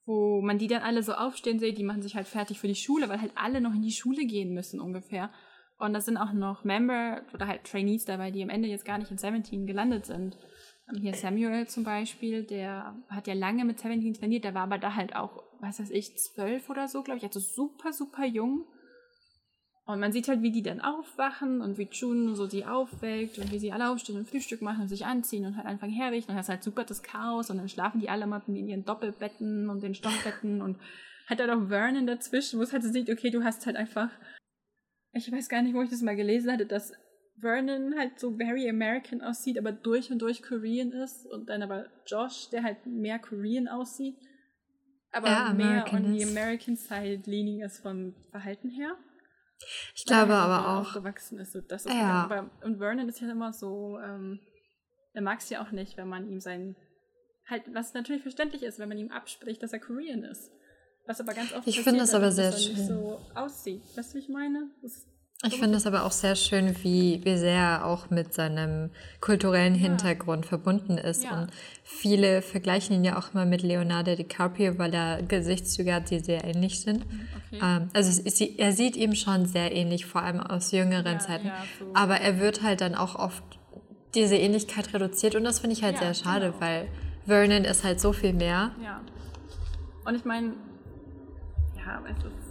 [0.05, 2.74] wo man die dann alle so aufstehen sieht, die machen sich halt fertig für die
[2.74, 5.30] Schule, weil halt alle noch in die Schule gehen müssen ungefähr.
[5.78, 8.99] Und da sind auch noch Member oder halt Trainees dabei, die am Ende jetzt gar
[8.99, 10.39] nicht in 17 gelandet sind.
[11.01, 14.95] Hier Samuel zum Beispiel, der hat ja lange mit 17 trainiert, der war aber da
[14.95, 18.66] halt auch, was weiß ich, zwölf oder so, glaube ich, also super, super jung.
[19.85, 23.51] Und man sieht halt, wie die dann aufwachen und wie June so die aufweckt und
[23.51, 26.30] wie sie alle aufstehen und Frühstück machen und sich anziehen und halt anfangen herrichten.
[26.30, 28.85] Und das ist halt super das Chaos und dann schlafen die alle mal in ihren
[28.85, 30.78] Doppelbetten und den Stockbetten und
[31.26, 34.11] hat dann auch Vernon dazwischen, wo es halt so sieht, okay, du hast halt einfach,
[35.12, 36.93] ich weiß gar nicht, wo ich das mal gelesen hatte, dass
[37.39, 41.87] Vernon halt so very American aussieht, aber durch und durch Korean ist und dann aber
[42.07, 44.16] Josh, der halt mehr Korean aussieht,
[45.12, 48.97] aber ja, mehr on the American side leaning ist vom Verhalten her.
[49.95, 50.89] Ich glaube aber auch.
[50.89, 51.55] Aufgewachsen ist.
[51.68, 52.24] Das ist ja.
[52.24, 54.41] aber, und Vernon ist ja immer so, ähm,
[55.12, 56.76] er mag es ja auch nicht, wenn man ihm sein,
[57.47, 60.51] halt, was natürlich verständlich ist, wenn man ihm abspricht, dass er Korean ist.
[61.07, 62.76] Was aber ganz oft ich finde das aber sehr schön.
[62.76, 63.83] so aussieht.
[63.97, 64.70] Weißt du, wie ich meine?
[64.83, 65.07] Das
[65.45, 68.90] Ich finde es aber auch sehr schön, wie, wie sehr er auch mit seinem
[69.20, 71.24] kulturellen Hintergrund verbunden ist.
[71.24, 71.40] Ja.
[71.43, 71.51] Und
[71.82, 76.45] viele vergleichen ihn ja auch immer mit Leonardo DiCaprio, weil er Gesichtszüge hat, die sehr
[76.45, 77.05] ähnlich sind.
[77.51, 77.61] Okay.
[77.61, 81.47] Ähm, also sie- er sieht ihm schon sehr ähnlich, vor allem aus jüngeren Ja, Zeiten.
[81.49, 81.86] ja, so.
[81.93, 83.43] Aber er wird halt dann auch oft
[84.14, 86.61] diese Ähnlichkeit reduziert und das finde ich halt Ja, sehr schade, genau.
[86.61, 86.88] weil
[87.26, 88.70] Vernon ist halt so viel mehr.
[88.80, 89.01] Ja.
[90.05, 90.53] Und ich meine,
[91.76, 92.41] ja, es ist,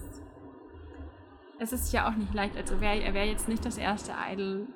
[1.61, 2.57] es ist ja auch nicht leicht.
[2.57, 4.67] Also wär, er wäre jetzt nicht das erste Idol.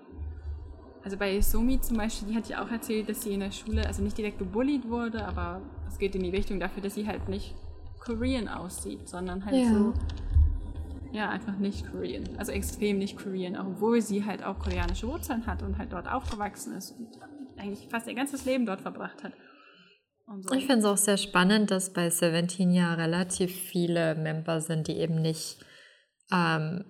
[1.03, 3.85] Also bei Sumi zum Beispiel, die hat ja auch erzählt, dass sie in der Schule,
[3.85, 7.27] also nicht direkt gebullied wurde, aber es geht in die Richtung dafür, dass sie halt
[7.27, 7.55] nicht
[7.99, 9.69] Korean aussieht, sondern halt Ja.
[9.69, 9.93] so,
[11.11, 12.23] ja, einfach nicht Korean.
[12.37, 16.75] Also extrem nicht Korean, obwohl sie halt auch koreanische Wurzeln hat und halt dort aufgewachsen
[16.75, 17.07] ist und
[17.57, 19.33] eigentlich fast ihr ganzes Leben dort verbracht hat.
[20.41, 20.53] So.
[20.55, 24.97] Ich finde es auch sehr spannend, dass bei Seventeen ja relativ viele Member sind, die
[24.97, 25.63] eben nicht,
[26.31, 26.85] ähm,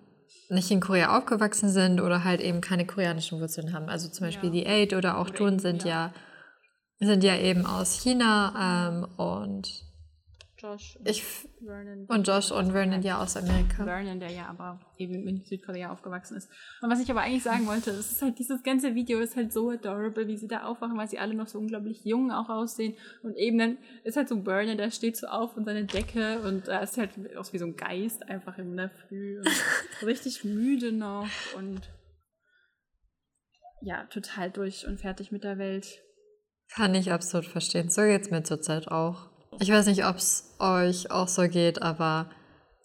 [0.49, 3.89] nicht in Korea aufgewachsen sind oder halt eben keine koreanischen Wurzeln haben.
[3.89, 4.53] Also zum Beispiel Ja.
[4.53, 6.11] die Eight oder auch eben, sind ja.
[6.99, 7.07] ja.
[7.07, 9.84] sind ja eben aus China ähm, und
[10.65, 12.05] Josh ich f- Vernon.
[12.07, 13.83] und Josh und Vernon ja aus Amerika.
[13.83, 16.49] Vernon, der ja aber eben in Südkorea aufgewachsen ist.
[16.81, 19.53] Und was ich aber eigentlich sagen wollte, es ist halt dieses ganze Video ist halt
[19.53, 22.95] so adorable, wie sie da aufwachen, weil sie alle noch so unglaublich jung auch aussehen.
[23.23, 26.67] Und eben dann ist halt so Vernon, der steht so auf und seine Decke und
[26.67, 29.47] er ist halt aus wie so ein Geist einfach in der Früh und
[30.05, 31.81] richtig müde noch und
[33.81, 36.01] ja, total durch und fertig mit der Welt.
[36.73, 37.89] Kann ich absolut verstehen.
[37.89, 39.29] So geht's mir zurzeit auch.
[39.59, 42.29] Ich weiß nicht, ob es euch auch so geht, aber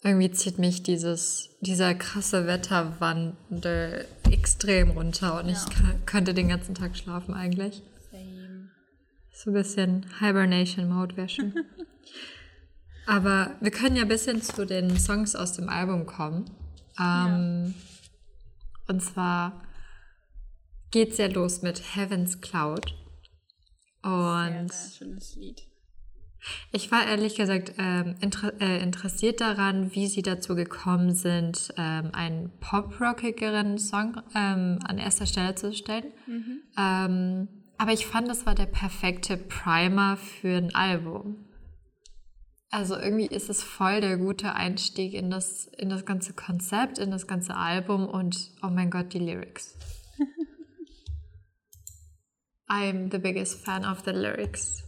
[0.03, 5.69] irgendwie zieht mich dieses, dieser krasse Wetterwandel extrem runter und ich Ja.
[5.69, 7.83] ka- könnte den ganzen Tag schlafen eigentlich.
[8.11, 8.69] Same.
[9.33, 11.53] So ein bisschen Hibernation-Mode wäre schön.
[13.05, 16.49] aber wir können ja ein bisschen zu den Songs aus dem Album kommen.
[16.99, 17.73] Ähm,
[18.87, 19.63] Und zwar
[20.91, 22.93] geht's ja los mit Heaven's Cloud.
[24.03, 25.61] Sehr, Und sehr schönes Lied.
[26.71, 32.09] Ich war ehrlich gesagt ähm, inter äh, interessiert daran, wie sie dazu gekommen sind, ähm,
[32.13, 36.11] einen pop-rockigeren Song ähm, an erster Stelle zu stellen.
[36.77, 41.47] Ähm, aber ich fand, das war der perfekte Primer für ein Album.
[42.69, 47.11] Also irgendwie ist es voll der gute Einstieg in das, in das ganze Konzept, in
[47.11, 49.75] das ganze Album und oh mein Gott, die Lyrics.
[52.69, 54.83] I'm the biggest fan of the lyrics.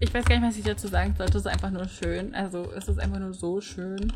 [0.00, 1.38] Ich weiß gar nicht, was ich dazu sagen sollte.
[1.38, 2.34] Es ist einfach nur schön.
[2.34, 4.12] Also es ist einfach nur so schön.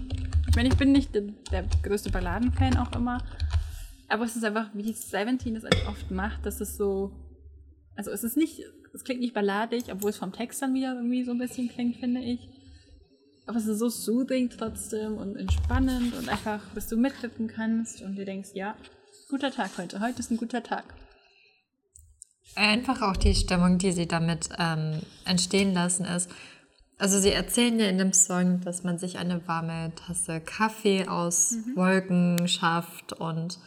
[0.49, 1.22] Ich meine, ich bin nicht der,
[1.53, 3.22] der größte Balladenfan auch immer.
[4.09, 7.12] Aber es ist einfach, wie Seventeen das oft macht, dass es so.
[7.95, 8.61] Also es ist nicht,
[8.93, 11.97] es klingt nicht balladig, obwohl es vom Text dann wieder irgendwie so ein bisschen klingt,
[11.97, 12.49] finde ich.
[13.47, 18.16] Aber es ist so soothing trotzdem und entspannend und einfach, dass du mitwippen kannst und
[18.16, 18.76] dir denkst, ja,
[19.29, 20.01] guter Tag heute.
[20.01, 20.85] Heute ist ein guter Tag.
[22.55, 26.30] Einfach auch die Stimmung, die sie damit ähm, entstehen lassen, ist.
[26.99, 31.55] Also sie erzählen ja in dem Song, dass man sich eine warme Tasse Kaffee aus
[31.76, 33.59] Wolken schafft und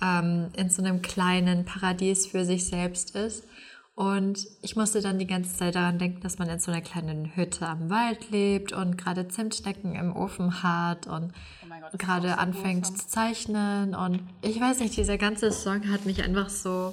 [0.00, 3.44] ähm, in so einem kleinen Paradies für sich selbst ist.
[3.96, 7.34] Und ich musste dann die ganze Zeit daran denken, dass man in so einer kleinen
[7.34, 11.32] Hütte am Wald lebt und gerade Zimtschnecken im Ofen hat und
[11.62, 13.94] Oh gerade so anfängt zu zeichnen.
[13.94, 16.92] Und ich weiß nicht, dieser ganze Song hat mich einfach so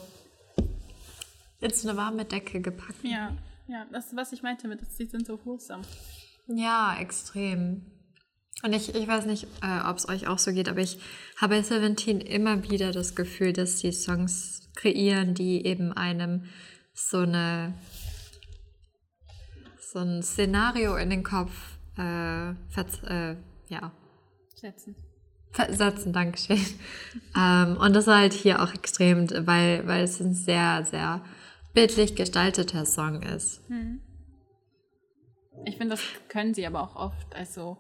[1.64, 3.04] in so eine warme Decke gepackt.
[3.04, 3.36] Ja,
[3.68, 5.84] ja, das was ich meinte mit, sie sind so wholesome.
[6.48, 7.86] Ja, extrem.
[8.64, 11.00] Und ich, ich weiß nicht, äh, ob es euch auch so geht, aber ich
[11.38, 16.46] habe bei Seventeen immer wieder das Gefühl, dass sie Songs kreieren, die eben einem
[16.94, 17.74] so eine
[19.94, 21.52] so ein Szenario in den Kopf
[21.98, 23.36] äh, äh,
[23.68, 23.92] ja,
[24.56, 24.96] Setzen.
[25.52, 26.58] versetzen, Dankeschön.
[27.38, 31.24] ähm, und das war halt hier auch extrem, weil, weil es ein sehr, sehr
[31.74, 33.62] bildlich gestalteter Song ist.
[35.66, 37.36] Ich finde, das können sie aber auch oft.
[37.36, 37.78] Also,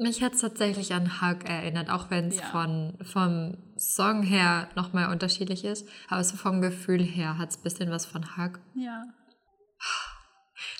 [0.00, 2.44] Mich hat es tatsächlich an Hug erinnert, auch wenn es Ja.
[2.46, 5.88] von vom Song her nochmal unterschiedlich ist.
[6.08, 8.60] Aber so vom Gefühl her hat es ein bisschen was von Hug.
[8.74, 9.02] ja.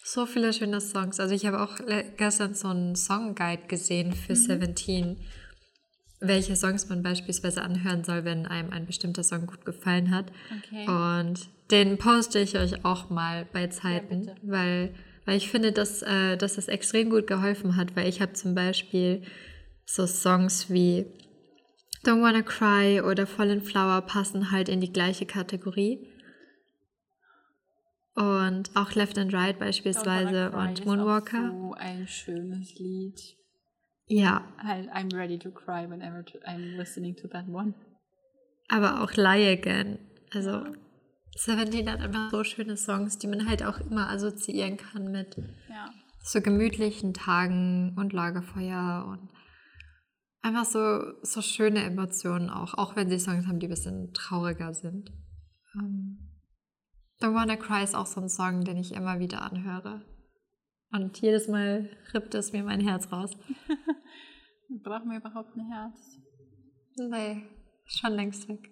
[0.03, 1.21] So viele schöne Songs.
[1.21, 1.77] Also ich habe auch
[2.17, 5.21] gestern so einen Songguide gesehen für Seventeen,
[6.21, 10.33] welche Songs man beispielsweise anhören soll, wenn einem ein bestimmter Song gut gefallen hat.
[10.59, 10.87] Okay.
[10.89, 14.37] Und den poste ich euch auch mal bei Zeiten, bitte.
[14.43, 14.95] weil,
[15.27, 18.55] weil ich finde, dass, äh, dass das extrem gut geholfen hat, weil ich habe zum
[18.55, 19.23] Beispiel
[19.85, 21.07] so Songs wie
[22.05, 26.09] Don't Wanna Cry oder Fallen Flower passen halt in die gleiche Kategorie.
[28.15, 31.51] Und auch Left and Right beispielsweise und ist Moonwalker.
[31.53, 33.21] So ein schönes Lied.
[34.09, 34.45] Ja.
[34.59, 37.75] Halt, I'm ready to cry whenever I'm listening to that one.
[38.69, 39.99] Aber auch Lie Again.
[40.33, 40.65] Also,
[41.39, 45.37] Seventeen hat einfach so schöne Songs, die man halt auch immer assoziieren kann mit
[45.69, 45.89] ja.
[46.21, 49.29] so gemütlichen Tagen und Lagerfeuer und
[50.43, 54.75] einfach so, so schöne Emotionen auch, auch wenn sie Songs haben, die ein bisschen trauriger
[54.75, 55.13] sind.
[55.75, 56.19] Um, ähm,
[57.21, 60.03] Don't Wanna Cry ist auch so ein Song, den ich immer wieder anhöre.
[60.91, 63.33] Und jedes Mal rippt es mir mein Herz raus.
[64.83, 66.19] Brauchen wir überhaupt ein Herz?
[66.97, 67.43] Nee,
[67.87, 68.71] schon längst weg.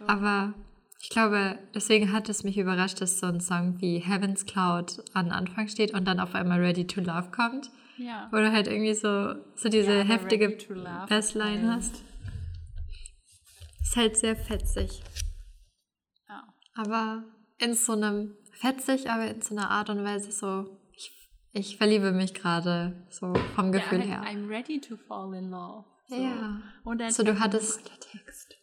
[0.00, 0.12] Also.
[0.12, 0.54] Aber
[1.00, 5.30] ich glaube, deswegen hat es mich überrascht, dass so ein Song wie Heaven's Cloud an
[5.30, 7.70] Anfang steht und dann auf einmal Ready to Love kommt.
[7.98, 8.28] Ja.
[8.30, 10.48] Wo du halt irgendwie so, so diese ja, heftige
[11.08, 12.02] Bassline hast.
[13.82, 15.02] Ist halt sehr fetzig.
[16.28, 16.42] Ja.
[16.74, 17.24] Aber
[17.58, 20.78] in so einem, fetzig, aber in so einer Art und Weise so,
[21.52, 24.22] ich, verliebe mich gerade so vom Gefühl ja, her.
[24.22, 25.84] I'm ready to fall in love.
[26.08, 26.16] So.
[26.16, 26.62] Ja.
[26.84, 27.86] Und dann so, du hattest.
[27.88, 28.54] Der Text.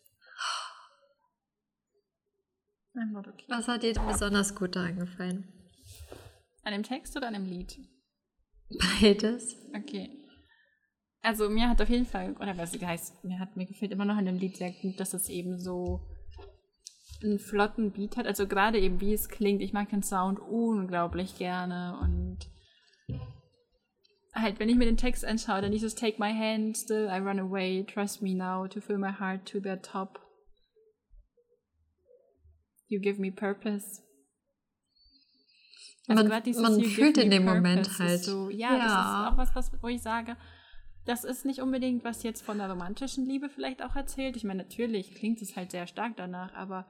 [3.15, 3.45] Okay.
[3.47, 5.47] Was hat dir besonders gut daran gefallen?
[6.63, 7.77] An dem Text oder an dem Lied?
[8.69, 9.55] Beides.
[9.73, 10.19] Okay.
[11.21, 14.17] Also mir hat auf jeden Fall, oder was heißt, mir hat mir gefällt immer noch
[14.17, 16.01] an dem Lied sehr gut, dass es eben so
[17.23, 18.27] einen flotten Beat hat.
[18.27, 19.61] Also gerade eben wie es klingt.
[19.61, 22.39] Ich mag den Sound unglaublich gerne und
[24.33, 27.39] halt, wenn ich mir den Text anschaue, dann dieses Take my hand, still I run
[27.39, 30.19] away, trust me now, to fill my heart to the top.
[32.87, 34.01] You give me purpose.
[36.07, 38.23] Also man, dieses, man fühlt in dem Moment halt.
[38.23, 40.35] So, ja, ja, das ist auch was, was, wo ich sage,
[41.05, 44.35] das ist nicht unbedingt, was jetzt von der romantischen Liebe vielleicht auch erzählt.
[44.35, 46.87] Ich meine, natürlich klingt es halt sehr stark danach, aber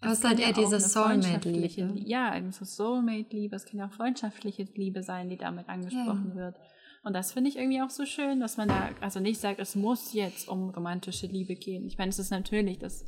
[0.00, 1.98] aber es ist halt eher diese Soulmate-Liebe.
[2.06, 3.54] Ja, eben so Soulmate-Liebe.
[3.54, 6.36] Es kann ja auch freundschaftliche Liebe sein, die damit angesprochen ja.
[6.36, 6.56] wird.
[7.02, 9.74] Und das finde ich irgendwie auch so schön, dass man da also nicht sagt, es
[9.74, 11.86] muss jetzt um romantische Liebe gehen.
[11.86, 13.04] Ich meine, es ist natürlich das,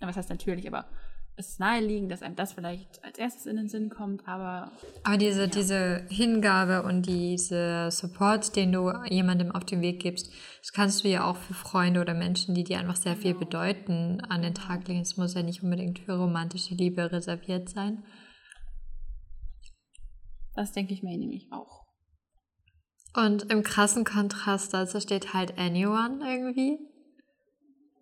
[0.00, 0.88] was heißt natürlich, aber
[1.38, 4.72] es ist naheliegend, dass einem das vielleicht als erstes in den Sinn kommt, aber.
[5.04, 5.46] Aber diese, ja.
[5.46, 11.08] diese Hingabe und diese Support, den du jemandem auf den Weg gibst, das kannst du
[11.08, 13.22] ja auch für Freunde oder Menschen, die dir einfach sehr genau.
[13.22, 15.00] viel bedeuten, an den Tag legen.
[15.00, 18.02] Es muss ja nicht unbedingt für romantische Liebe reserviert sein.
[20.56, 21.86] Das denke ich mir nämlich auch.
[23.14, 26.78] Und im krassen Kontrast dazu steht halt Anyone irgendwie.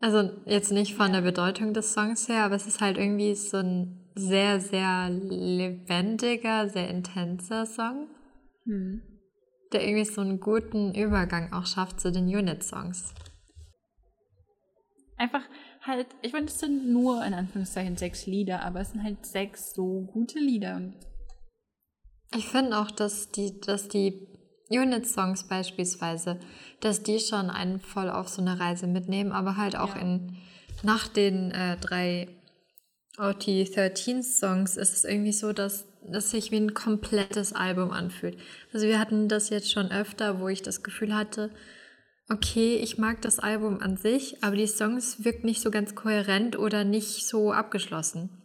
[0.00, 3.58] Also jetzt nicht von der Bedeutung des Songs her, aber es ist halt irgendwie so
[3.58, 8.08] ein sehr, sehr lebendiger, sehr intenser Song,
[8.64, 9.02] hm.
[9.72, 13.14] der irgendwie so einen guten Übergang auch schafft zu den Unit-Songs.
[15.18, 15.42] Einfach
[15.82, 19.74] halt, ich meine, es sind nur in Anführungszeichen sechs Lieder, aber es sind halt sechs
[19.74, 20.92] so gute Lieder.
[22.34, 24.26] Ich finde auch, dass die, dass die
[24.68, 26.38] Unit-Songs beispielsweise,
[26.80, 30.02] dass die schon einen voll auf so eine Reise mitnehmen, aber halt auch ja.
[30.02, 30.36] in
[30.82, 32.28] nach den äh, drei
[33.18, 38.38] OT13-Songs ist es irgendwie so, dass das sich wie ein komplettes Album anfühlt.
[38.72, 41.50] Also wir hatten das jetzt schon öfter, wo ich das Gefühl hatte,
[42.28, 46.58] okay, ich mag das Album an sich, aber die Songs wirken nicht so ganz kohärent
[46.58, 48.42] oder nicht so abgeschlossen.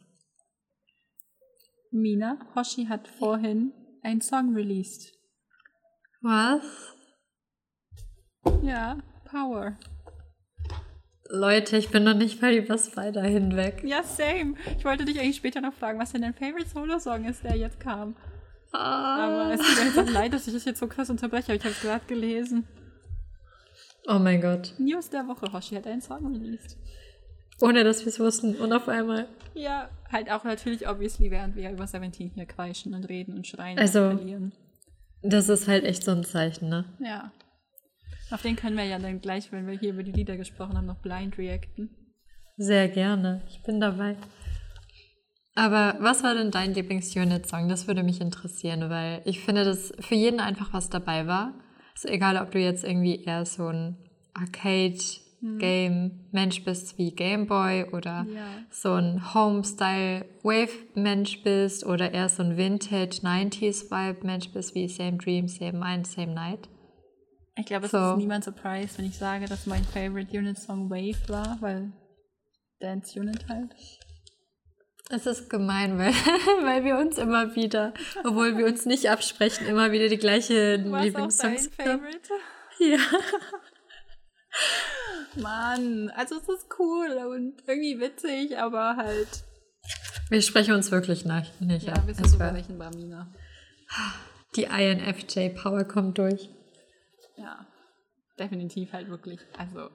[1.92, 5.21] Mina, Hoshi hat vorhin einen Song released.
[6.22, 6.62] Was?
[8.62, 9.78] Ja, Power.
[11.30, 13.82] Leute, ich bin noch nicht mal über Spider hinweg.
[13.84, 14.56] Ja, same.
[14.78, 17.80] Ich wollte dich eigentlich später noch fragen, was denn dein Favorite Solo-Song ist, der jetzt
[17.80, 18.16] kam.
[18.72, 19.26] Ah.
[19.26, 21.64] Aber es tut mir jetzt leid, dass ich das jetzt so krass unterbreche, aber ich
[21.64, 22.68] habe es gerade gelesen.
[24.08, 24.74] Oh mein Gott.
[24.78, 26.78] News der Woche, Hoshi hat einen Song released.
[27.62, 28.56] Ohne dass wir es wussten.
[28.56, 29.28] Und auf einmal.
[29.54, 33.80] Ja, halt auch natürlich, obviously, während wir über Seventeen hier kreischen und reden und schreien
[33.80, 34.52] also, und verlieren.
[35.24, 36.86] Das ist halt echt so ein Zeichen, ne?
[37.00, 37.32] Ja.
[38.32, 40.86] Auf den können wir ja dann gleich, wenn wir hier über die Lieder gesprochen haben,
[40.86, 41.90] noch blind reacten.
[42.58, 43.44] Sehr gerne.
[43.50, 44.16] Ich bin dabei.
[45.56, 47.68] Aber was war denn dein Lieblings-Unit-Song?
[47.68, 51.54] Das würde mich interessieren, weil ich finde, dass für jeden einfach was dabei war.
[51.94, 53.98] Ist egal, ob du jetzt irgendwie eher so ein
[54.34, 54.98] Arcade
[55.42, 55.60] hm.
[55.60, 58.48] Game-Mensch bist wie Game Boy oder ja.
[58.70, 66.06] so ein Home-Style-Wave-Mensch bist oder eher so ein Vintage-90s-Vibe-Mensch bist wie Same Dream, Same Mind,
[66.08, 66.70] Same Night.
[67.58, 68.12] Ich glaube, es so.
[68.12, 71.92] ist niemand surprised, wenn ich sage, dass mein Favorite Unit-Song Wave war, weil
[72.80, 73.76] Dance Unit halt.
[75.10, 76.14] Es ist gemein, weil,
[76.64, 81.72] weil wir uns immer wieder, obwohl wir uns nicht absprechen, immer wieder die gleiche Lieblingssongs
[81.80, 82.02] haben.
[82.80, 82.98] Ja.
[85.36, 89.44] Mann, also es ist cool und irgendwie witzig, aber halt.
[90.30, 91.62] Wir sprechen uns wirklich nicht.
[91.62, 93.34] nicht ja, wir sind sogar nicht in Barmina.
[94.56, 96.50] Die INFJ Power kommt durch.
[97.38, 97.66] Ja.
[98.38, 99.90] definitiv halt wirklich, also.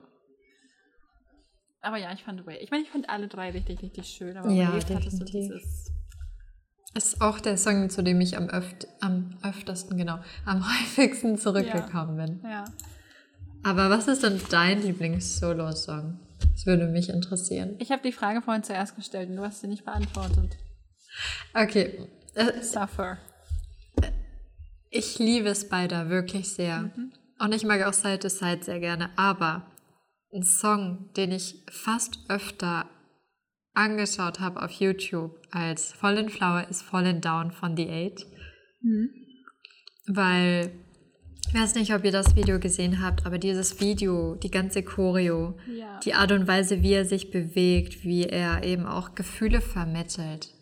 [1.82, 2.58] Aber ja, ich fand Wave.
[2.58, 4.36] Ich meine, ich fand alle drei richtig, richtig schön.
[4.36, 5.92] Aber Ja, Wave hattest du dieses.
[6.94, 10.64] Ist auch der Song, zu dem ich am, öft, am öftersten, genau, am
[10.96, 12.50] häufigsten zurückgekommen bin.
[12.50, 12.64] Ja.
[13.66, 16.20] Aber was ist denn dein Lieblings-Solo-Song?
[16.52, 17.74] Das würde mich interessieren.
[17.80, 20.56] Ich habe die Frage vorhin zuerst gestellt und du hast sie nicht beantwortet.
[21.52, 22.06] Okay,
[22.36, 23.18] äh, Suffer.
[24.90, 26.92] ich liebe Spider wirklich sehr.
[27.40, 29.10] Und ich mag auch Side to Side sehr gerne.
[29.16, 29.66] Aber
[30.32, 32.88] ein Song, den ich fast öfter
[33.74, 38.26] angeschaut habe auf YouTube als Fallen Flower ist Fallen Down von The Eight.
[40.06, 40.70] Weil,
[41.48, 45.56] ich weiß nicht, ob ihr das Video gesehen habt, aber dieses Video, die ganze Choreo,
[45.66, 46.00] Ja.
[46.04, 50.52] die Art und Weise, wie er sich bewegt, wie er eben auch Gefühle vermittelt.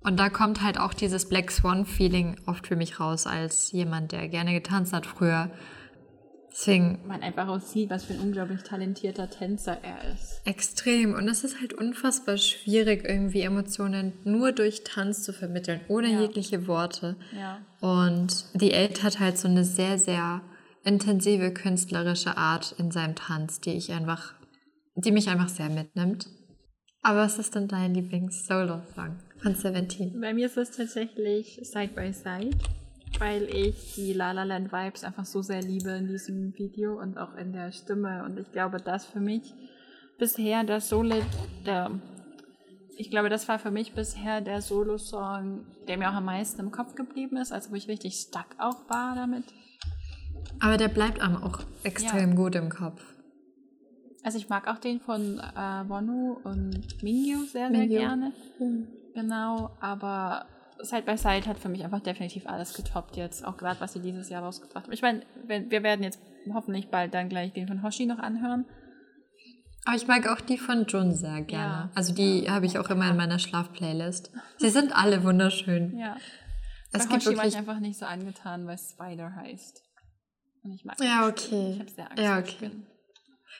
[0.00, 4.28] Und da kommt halt auch dieses Black Swan-Feeling oft für mich raus, als jemand, der
[4.28, 5.50] gerne getanzt hat früher.
[6.58, 10.40] Deswegen Man einfach auch sieht, was für ein unglaublich talentierter Tänzer er ist.
[10.46, 11.12] extrem.
[11.14, 16.20] Und es ist halt unfassbar schwierig, irgendwie Emotionen nur durch Tanz zu vermitteln, ohne Ja.
[16.22, 17.16] jegliche Worte.
[17.36, 17.58] Ja.
[17.80, 20.40] Und The Eight hat halt so eine sehr, sehr
[20.82, 24.32] intensive künstlerische Art in seinem Tanz, die ich einfach,
[24.94, 26.26] die mich einfach sehr mitnimmt.
[27.02, 30.20] Aber was ist denn dein Lieblings-Solo-Song von Seventeen?
[30.20, 32.56] Bei mir ist es tatsächlich Side by Side,
[33.18, 37.18] weil ich die La La Land Vibes einfach so sehr liebe in diesem Video und
[37.18, 38.24] auch in der Stimme.
[38.24, 39.54] Und ich glaube, das für mich
[40.18, 41.16] bisher der Solo,
[41.64, 41.90] der,
[42.96, 46.70] ich glaube, das war für mich bisher der Solo-Song, der mir auch am meisten im
[46.70, 49.44] Kopf geblieben ist, also wo ich richtig stuck auch war damit.
[50.60, 53.02] Aber der bleibt einem auch extrem gut im Kopf.
[54.22, 57.98] Also ich mag auch den von äh, Wonu und Mingyu sehr, sehr Mingyu.
[57.98, 58.32] gerne.
[59.14, 60.46] Genau, aber
[60.80, 64.00] Side by Side hat für mich einfach definitiv alles getoppt jetzt, auch gerade was sie
[64.00, 64.92] dieses Jahr rausgebracht haben.
[64.92, 66.20] Ich meine, wir werden jetzt
[66.52, 68.64] hoffentlich bald dann gleich den von Hoshi noch anhören.
[69.84, 71.74] Aber ich mag auch die von Jun sehr gerne.
[71.74, 71.90] Ja.
[71.94, 74.32] Also die habe ich auch immer in meiner Schlafplaylist.
[74.58, 75.96] Sie sind alle wunderschön.
[75.98, 76.16] Ja.
[76.92, 79.82] Es Bei gibt Hoshi war ich einfach nicht so angetan, weil Spider heißt.
[80.62, 81.70] Und ich mag Ja, das okay.
[81.72, 82.70] Ich habe sehr Angst Ja, okay.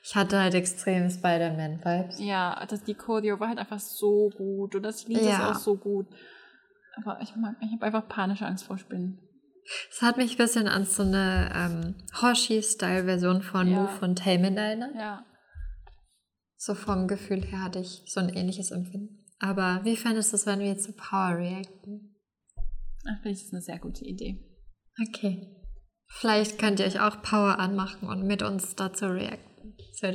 [0.04, 2.20] Ich hatte halt extrem Spider-Man-Vibes.
[2.20, 5.50] Ja, das, die Choreo war halt einfach so gut und das Lied Ja.
[5.50, 6.06] ist auch so gut.
[6.96, 9.20] Aber ich mag, ich habe einfach panische Angst vor Spinnen.
[9.90, 13.80] Es hat mich ein bisschen an so eine ähm, Hoshi-Style-Version von Ja.
[13.80, 14.94] Move von Tamen erinnert.
[14.94, 15.26] Ja.
[16.56, 19.24] So vom Gefühl her hatte ich so ein ähnliches Empfinden.
[19.38, 22.16] Aber wie fändest du es, wenn wir jetzt zu Power reacten?
[23.08, 24.38] Ach, vielleicht ist das eine sehr gute Idee.
[25.08, 25.52] Okay.
[26.08, 29.76] Vielleicht könnt ihr euch auch Power anmachen und mit uns dazu reacten.
[30.00, 30.14] Das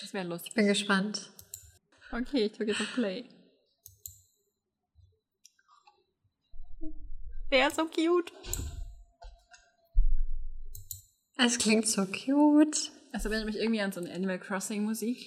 [0.00, 0.50] Das wäre lustig.
[0.50, 1.30] ich bin gespannt.
[2.10, 3.28] Okay, ich drücke jetzt auf Play.
[7.50, 8.32] Der ist so cute.
[11.36, 12.90] Es klingt so cute.
[13.12, 15.18] Es erinnert mich irgendwie an so eine Animal Crossing Musik.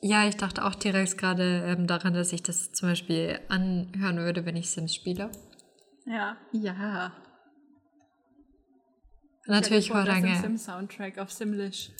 [0.00, 4.44] Ja, ich dachte auch direkt gerade ähm, daran, dass ich das zum Beispiel anhören würde,
[4.44, 5.30] wenn ich Sims spiele.
[6.04, 6.36] Ja.
[6.52, 7.16] Ja.
[9.46, 10.36] Natürlich vor, das ist Horange.
[10.36, 11.90] ein Sim-Soundtrack auf Simlish.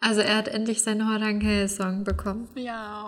[0.00, 2.48] Also er hat endlich seinen Horange-Song bekommen.
[2.54, 3.06] Ja.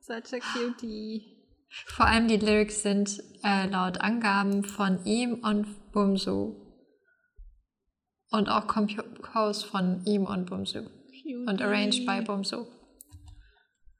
[0.00, 1.37] Such a cutie.
[1.86, 6.56] Vor allem die Lyrics sind äh, laut Angaben von ihm und Bumsu.
[8.30, 10.88] Und auch composed von ihm und Bumsu.
[11.46, 12.66] Und arranged by Bumsu.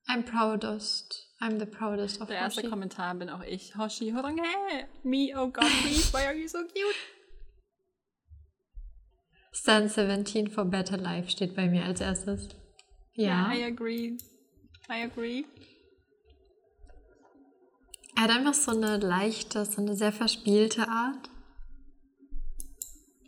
[0.09, 1.27] I'm proudest.
[1.41, 2.71] I'm the proudest of Der erste Hoshi.
[2.71, 3.77] Kommentar bin auch ich.
[3.77, 4.43] Hoshi Horange.
[5.05, 6.97] Me, oh God, please, why are you so cute?
[9.53, 12.49] Stand 17 for Better Life steht bei mir als erstes.
[13.15, 13.53] Ja.
[13.53, 14.17] I agree.
[14.89, 15.45] I agree.
[18.19, 21.31] Er hat einfach so eine leichte, so eine sehr verspielte Art.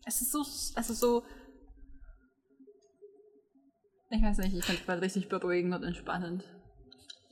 [0.05, 1.22] Es ist so, also so.
[4.11, 6.43] Ich weiß nicht, ich finde es gerade richtig beruhigend und entspannend.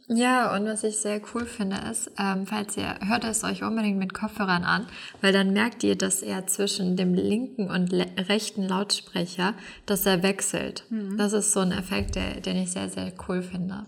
[0.06, 3.98] Ja, und was ich sehr cool finde ist, ähm, falls ihr hört es euch unbedingt
[3.98, 4.86] mit Kopfhörern an,
[5.20, 9.54] weil dann merkt ihr, dass er zwischen dem linken und rechten Lautsprecher,
[9.84, 10.84] dass er wechselt.
[11.16, 13.84] Das ist so ein Effekt, der, den ich sehr, sehr cool finde.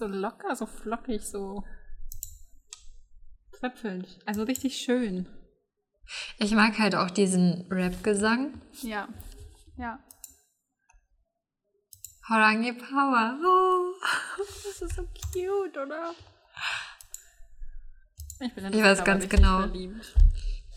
[0.00, 1.62] So locker, so flockig, so
[3.52, 4.08] tröpfelnd.
[4.24, 5.28] Also richtig schön.
[6.38, 8.62] Ich mag halt auch diesen Rap-Gesang.
[8.80, 9.08] Ja.
[9.76, 10.02] Ja.
[12.30, 13.38] Horangi Power.
[13.44, 13.92] Oh.
[14.64, 16.14] Das ist so cute, oder?
[18.40, 19.58] Ich bin in Ich weiß ganz genau.
[19.58, 20.14] Verliebt.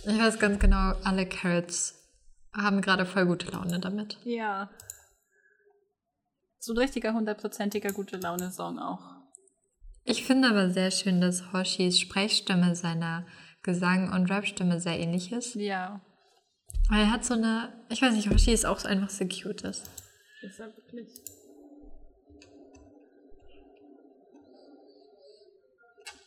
[0.05, 1.95] Ich weiß ganz genau, alle Carrots
[2.53, 4.17] haben gerade voll gute Laune damit.
[4.25, 4.69] Ja.
[6.65, 9.01] So ein richtiger hundertprozentiger gute Laune-Song auch.
[10.05, 13.27] Ich finde aber sehr schön, dass Hoshis Sprechstimme seiner
[13.63, 15.55] Gesang- und Rapstimme sehr ähnlich ist.
[15.55, 15.99] Ja.
[16.89, 19.63] Weil er hat so eine, ich weiß nicht, Hoshi ist auch so einfach so cute
[19.63, 19.91] ist.
[20.41, 21.09] Ist er wirklich?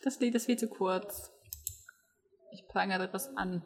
[0.03, 1.31] Das Lied ist viel zu kurz.
[2.51, 3.63] Ich prangere das an,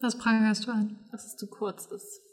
[0.00, 1.08] Was prangerst du an?
[1.12, 2.27] dass es zu kurz ist.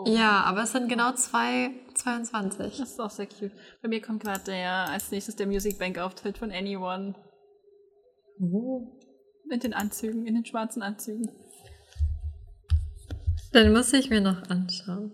[0.00, 0.04] Oh.
[0.06, 2.78] Ja, aber es sind genau zwei, 22.
[2.78, 3.50] Das ist auch sehr cute.
[3.82, 7.16] Bei mir kommt gerade der als nächstes der Music Bank Auftritt von Anyone.
[8.40, 8.96] Oh.
[9.50, 11.28] In den Anzügen, in den schwarzen Anzügen.
[13.52, 15.10] Dann muss ich mir noch anschauen.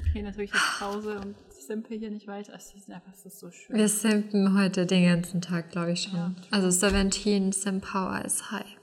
[0.00, 2.52] Okay, natürlich jetzt Pause und simple hier nicht weiter.
[2.54, 3.76] Es ist einfach, es ist so schön.
[3.76, 6.18] Wir simpen heute den ganzen Tag, glaube ich schon.
[6.18, 6.34] Ja.
[6.50, 8.76] also 17 Sim Power ist high.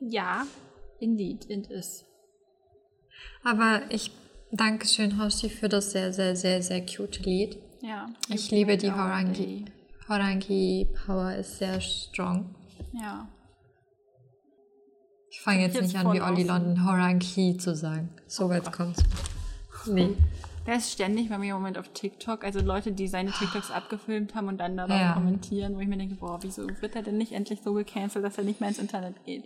[0.00, 0.46] Ja,
[0.98, 2.06] indeed, it is.
[3.44, 4.10] Aber ich
[4.52, 7.58] danke schön, Hoshi, für das sehr, sehr, sehr, sehr cute Lied.
[7.80, 8.06] Ja.
[8.28, 9.64] Ich liebe die Horangi.
[10.08, 12.54] Horangi Power ist sehr strong.
[12.92, 13.28] Ja.
[15.30, 16.44] Ich fange jetzt Jetzt nicht an, wie Olli.
[16.44, 18.10] London Horangi zu sagen.
[18.26, 18.72] So weit Gott.
[18.74, 19.02] kommt's.
[19.86, 20.10] Nee.
[20.66, 22.44] Der ist ständig bei mir im Moment auf TikTok.
[22.44, 25.14] Also Leute, die seine TikToks abgefilmt haben und dann dabei Ja.
[25.14, 28.38] kommentieren, wo ich mir denke, boah, wieso wird er denn nicht endlich so gecancelt, dass
[28.38, 29.42] er nicht mehr ins Internet geht?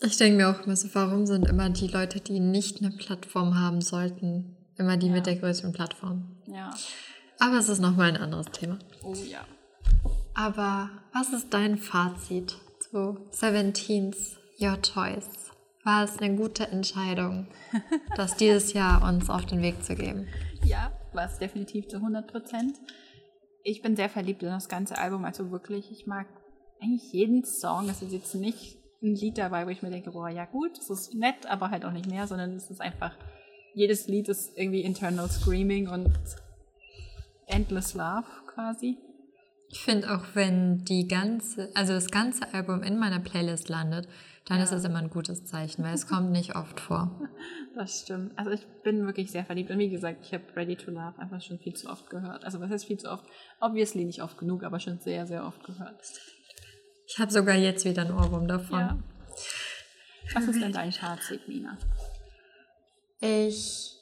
[0.00, 3.58] Ich denke mir auch immer so, warum sind immer die Leute, die nicht eine Plattform
[3.58, 5.12] haben sollten, immer die Ja.
[5.12, 6.36] mit der größeren Plattform?
[6.46, 6.72] Ja.
[7.40, 8.78] Aber es ist nochmal ein anderes Thema.
[9.02, 9.44] Oh ja.
[10.34, 15.50] Aber was ist dein Fazit zu 17's Your Choice?
[15.84, 17.48] War es eine gute Entscheidung,
[18.16, 20.28] das dieses Jahr uns auf den Weg zu geben?
[20.64, 22.76] Ja, war es definitiv zu 100 Prozent.
[23.64, 26.26] Ich bin sehr verliebt in das ganze Album, also wirklich, ich mag
[26.80, 27.88] eigentlich jeden Song.
[27.88, 30.90] Es ist jetzt nicht ein Lied dabei, wo ich mir denke, boah, ja gut, es
[30.90, 33.14] ist nett, aber halt auch nicht mehr, sondern es ist einfach,
[33.74, 36.10] jedes Lied ist irgendwie internal screaming und
[37.46, 38.98] endless love quasi.
[39.70, 44.08] Ich finde auch, wenn die ganze, also das ganze Album in meiner Playlist landet,
[44.46, 44.64] dann Ja.
[44.64, 47.20] ist das immer ein gutes Zeichen, weil es kommt nicht oft vor.
[47.74, 48.36] Das stimmt.
[48.36, 49.70] Also ich bin wirklich sehr verliebt.
[49.70, 52.44] Und wie gesagt, ich habe Ready to Love einfach schon viel zu oft gehört.
[52.44, 53.24] Also was heißt viel zu oft?
[53.60, 56.02] Obviously nicht oft genug, aber schon sehr, sehr oft gehört.
[57.08, 58.80] Ich habe sogar jetzt wieder einen Ohrwurm davon.
[58.80, 58.98] Ja.
[60.34, 61.78] Was ist denn dein Fazit, Mina?
[63.20, 63.96] Ich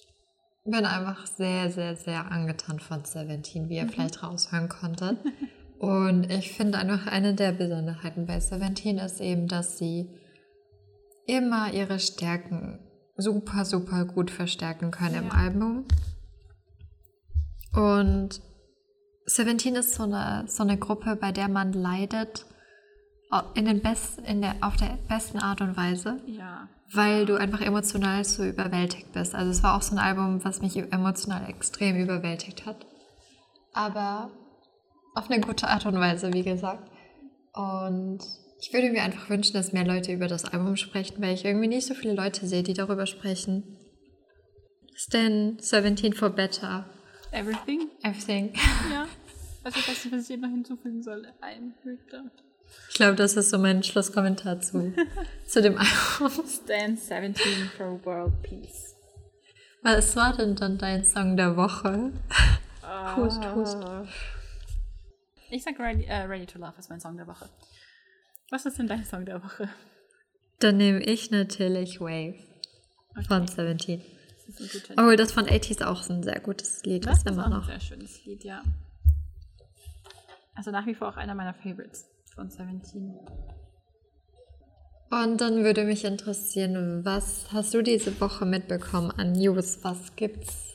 [0.65, 5.19] bin einfach sehr, sehr, sehr angetan von Seventeen, wie ihr vielleicht raushören konntet.
[5.79, 10.11] Und ich finde einfach eine der Besonderheiten bei Seventeen ist eben, dass sie
[11.27, 12.81] immer ihre Stärken
[13.17, 15.33] super, super gut verstärken können im Ja.
[15.33, 15.87] Album.
[17.73, 18.41] Und
[19.27, 22.47] Seventeen ist so eine, so eine Gruppe, bei der man leidet
[23.55, 26.69] in den best, in der, auf der besten Art und Weise Ja.
[26.93, 29.35] weil du einfach emotional so überwältigt bist.
[29.35, 32.87] Also es war auch so ein Album, was mich emotional extrem überwältigt hat.
[33.73, 34.31] Aber
[35.15, 36.89] auf eine gute Art und Weise, wie gesagt.
[37.53, 38.21] Und
[38.61, 41.69] ich würde mir einfach wünschen, dass mehr Leute über das Album sprechen, weil ich irgendwie
[41.69, 43.65] nicht so viele Leute sehe, die darüber sprechen.
[44.95, 46.87] Stan 17 for Better,
[47.33, 47.91] Everything?
[48.03, 48.53] Everything.
[48.91, 49.07] Ja.
[49.63, 51.27] Also ich weiß nicht, was ich hier noch hinzufügen soll.
[51.43, 52.31] Ein Hüter.
[52.89, 54.95] Ich glaube, das ist so mein Schlusskommentar zu,
[55.47, 56.45] zu dem Album.
[56.49, 57.35] Stand 17
[57.77, 58.95] for World Peace.
[59.83, 62.13] Was war denn dann dein Song der Woche?
[63.17, 63.79] Hust, hust.
[65.51, 67.49] Ich sag Ready, äh, Ready to Love ist mein Song der Woche.
[68.51, 69.69] Was ist denn dein Song der Woche?
[70.61, 72.35] Dann nehme ich natürlich Wave
[73.29, 74.03] von 17.
[74.47, 77.07] Das ist ein guter Oh, das von 80 ist auch ein sehr gutes Lied.
[77.07, 77.67] Das ist immer auch ein noch.
[77.67, 78.63] sehr schönes Lied, ja.
[80.55, 82.07] Also nach wie vor auch einer meiner Favorites
[82.37, 83.19] von 17.
[85.11, 89.79] Und dann würde mich interessieren, was hast du diese Woche mitbekommen an News?
[89.83, 90.75] Was gibt's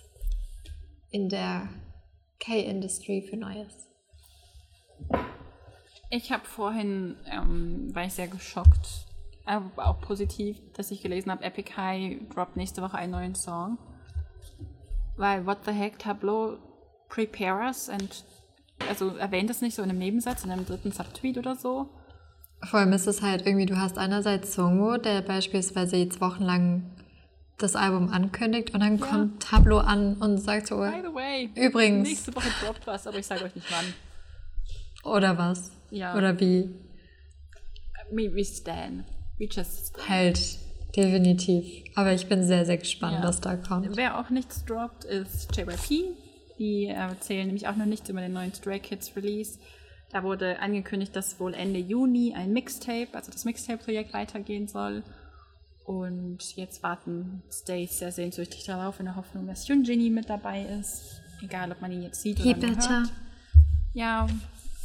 [1.12, 1.70] in der
[2.40, 3.88] K-Industry für Neues?
[6.10, 9.06] Ich habe vorhin, ähm, war ich sehr geschockt,
[9.46, 13.78] aber auch positiv, dass ich gelesen habe, Epic High droppt nächste Woche einen neuen Song.
[15.18, 16.58] Weil What the Heck, Tableau,
[17.10, 18.26] Prepare Us und
[18.90, 21.90] also erwähnt es nicht so in einem Nebensatz, in einem dritten Subtweet oder so.
[22.64, 26.84] Vor allem ist es halt irgendwie, du hast einerseits Songo, der beispielsweise jetzt wochenlang
[27.58, 29.06] das Album ankündigt und dann Ja.
[29.06, 32.08] kommt Tableau an und sagt so, By the way, Übrigens.
[32.08, 33.94] nächste Woche droppt was, aber ich sage euch nicht wann.
[35.12, 35.72] oder was?
[35.90, 36.16] Ja.
[36.16, 36.70] Oder wie?
[38.12, 39.06] We, we stand.
[39.38, 40.10] We just stand.
[40.10, 40.40] Halt,
[40.96, 41.84] definitiv.
[41.96, 43.24] Aber ich bin sehr, sehr gespannt, Ja.
[43.28, 43.96] was da kommt.
[43.96, 46.16] Wer auch nichts droppt, ist JYP.
[46.62, 49.58] Die äh, erzählen nämlich auch noch nichts über den neuen Stray Kids Release.
[50.12, 55.04] Da wurde angekündigt, dass wohl Ende Juni ein Mixtape, also das Mixtape-Projekt weitergehen soll.
[55.86, 61.22] Und jetzt warten Stays sehr sehnsüchtig darauf, in der Hoffnung, dass Hyunjin mit dabei ist.
[61.42, 63.00] Egal, ob man ihn jetzt sieht oder better.
[63.00, 63.12] hört.
[63.94, 64.28] Ja,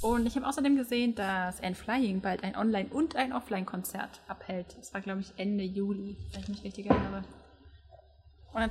[0.00, 4.76] Und ich habe außerdem gesehen, dass Anne Flying bald ein Online- und ein Offline-Konzert abhält.
[4.78, 7.22] Das war, glaube ich, Ende Juli, wenn ich mich richtig erinnere.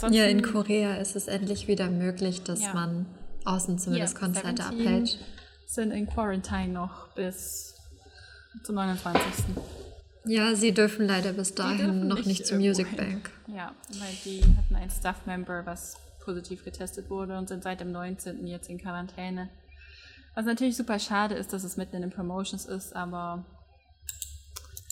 [0.10, 2.74] Ja, in Korea ist es endlich wieder möglich, dass ja.
[2.74, 3.06] man
[3.46, 5.20] außen zumindest ja, Konzerte abhält.
[5.68, 7.76] sind in Quarantine noch bis
[8.64, 9.46] zum 29.
[10.26, 13.30] Ja, sie dürfen leider bis dahin noch nicht, nicht zur Music Bank.
[13.48, 18.48] Ja, weil die hatten ein Staff-Member, was positiv getestet wurde und sind seit dem 19.
[18.48, 19.50] jetzt in Quarantäne.
[20.34, 23.46] Was natürlich super schade ist, dass es mitten in den Promotions ist, aber.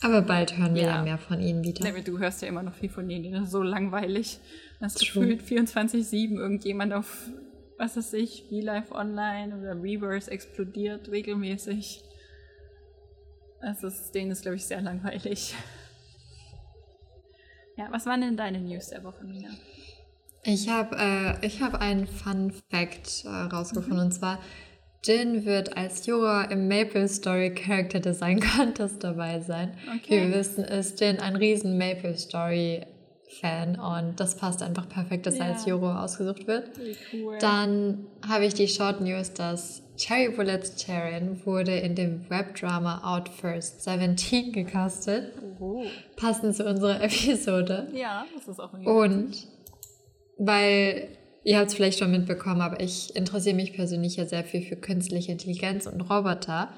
[0.03, 1.89] Aber bald hören wir ja, ja mehr von ihnen wieder.
[1.89, 4.39] Nee, du hörst ja immer noch viel von ihnen, das ist so langweilig.
[4.79, 7.29] Das gefühlt 24-7 irgendjemand auf,
[7.77, 12.03] was weiß ich, V-Live Online oder Reverse explodiert regelmäßig.
[13.61, 15.55] Das ist, denen ist, glaube ich, sehr langweilig.
[17.77, 19.49] Ja, was waren denn deine News der Woche, Mina?
[20.43, 24.05] Ich habe äh, hab einen Fun Fact äh, rausgefunden mhm.
[24.05, 24.39] und zwar
[25.03, 29.73] Jin wird als Juror im Maple Story Character Design Contest dabei sein.
[29.97, 30.21] Okay.
[30.21, 32.85] Wir wissen, ist Jin ein riesen Maple Story
[33.41, 35.45] Fan und das passt einfach perfekt, dass ja.
[35.45, 36.69] er als Juror ausgesucht wird.
[37.11, 37.37] Cool.
[37.39, 43.29] Dann habe ich die Short News, dass Cherry Bullets Charin wurde in dem Webdrama Out
[43.29, 45.33] First 17 gecastet.
[45.59, 45.83] Oh.
[46.15, 47.87] Passend zu unserer Episode.
[47.93, 49.47] Ja, das ist auch ein Und
[50.37, 51.09] weil
[51.43, 54.75] Ihr habt es vielleicht schon mitbekommen, aber ich interessiere mich persönlich ja sehr viel für
[54.75, 56.69] künstliche Intelligenz und Roboter.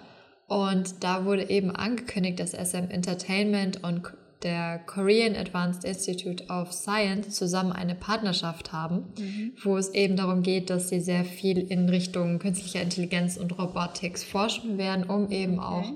[0.47, 4.03] Und da wurde eben angekündigt, dass SM Entertainment und
[4.43, 9.53] der Korean Advanced Institute of Science zusammen eine Partnerschaft haben, mhm.
[9.63, 14.23] wo es eben darum geht, dass sie sehr viel in Richtung künstlicher Intelligenz und Robotics
[14.23, 15.67] forschen werden, um eben okay.
[15.67, 15.93] auch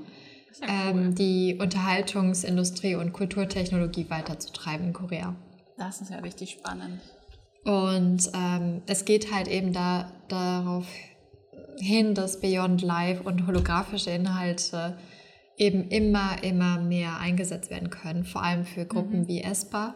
[0.61, 1.13] ja ähm, cool.
[1.13, 5.35] die Unterhaltungsindustrie und Kulturtechnologie weiterzutreiben in Korea.
[5.77, 6.99] Das ist ja richtig spannend.
[7.65, 10.86] Und ähm, es geht halt eben da, darauf
[11.77, 14.98] hin, dass Beyond Live und holographische Inhalte
[15.57, 19.27] eben immer, immer mehr eingesetzt werden können, vor allem für Gruppen mhm.
[19.27, 19.95] wie ESPA.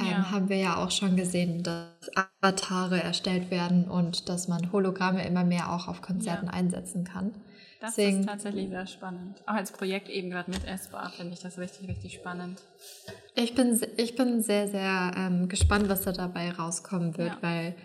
[0.00, 0.30] Ähm, ja.
[0.30, 2.10] Haben wir ja auch schon gesehen, dass
[2.40, 6.52] Avatare erstellt werden und dass man Hologramme immer mehr auch auf Konzerten ja.
[6.52, 7.34] einsetzen kann.
[7.80, 9.42] Das Deswegen, ist tatsächlich sehr spannend.
[9.46, 12.62] Auch als Projekt eben gerade mit ESPA finde ich das richtig, richtig spannend.
[13.34, 17.38] Ich bin, ich bin sehr, sehr ähm, gespannt, was da dabei rauskommen wird, ja.
[17.42, 17.76] weil,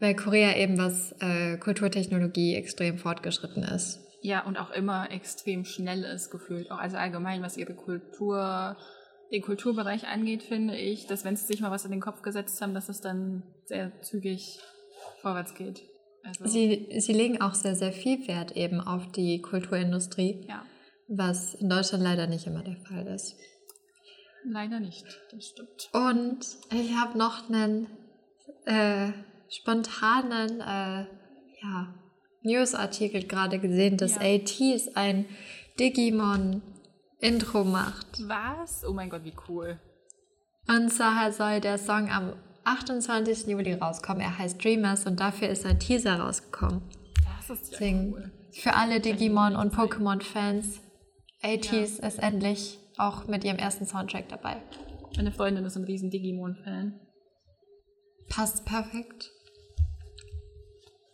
[0.00, 4.00] weil Korea eben was äh, Kulturtechnologie extrem fortgeschritten ist.
[4.22, 6.70] Ja, und auch immer extrem schnell ist gefühlt.
[6.70, 8.76] Auch also allgemein, was ihre Kultur,
[9.30, 12.60] den Kulturbereich angeht, finde ich, dass wenn sie sich mal was in den Kopf gesetzt
[12.60, 14.60] haben, dass es dann sehr zügig
[15.20, 15.82] vorwärts geht.
[16.24, 20.64] Also sie, sie legen auch sehr, sehr viel Wert eben auf die Kulturindustrie, ja.
[21.08, 23.36] was in Deutschland leider nicht immer der Fall ist.
[24.44, 25.88] Leider nicht, das stimmt.
[25.92, 26.40] Und
[26.72, 27.86] ich habe noch einen
[28.66, 29.12] äh,
[29.48, 31.06] spontanen äh,
[31.62, 31.94] ja,
[32.42, 34.22] Newsartikel gerade gesehen, dass ja.
[34.22, 35.26] ATs ein
[35.78, 38.06] Digimon-Intro macht.
[38.26, 38.84] Was?
[38.84, 39.80] Oh mein Gott, wie cool.
[40.68, 42.34] Und zwar soll der Song am
[42.64, 43.46] 28.
[43.46, 44.22] Juli rauskommen.
[44.22, 46.82] Er heißt Dreamers und dafür ist ein Teaser rausgekommen.
[47.24, 48.32] Das ist ja Deswegen cool.
[48.52, 50.80] Für alle Digimon- und Pokémon-Fans,
[51.42, 52.08] 80s ja.
[52.08, 54.62] ist endlich auch mit ihrem ersten Soundtrack dabei.
[55.16, 57.00] Meine Freundin ist ein riesen Digimon-Fan.
[58.28, 59.30] Passt perfekt.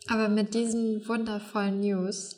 [0.07, 2.35] Aber mit diesen wundervollen News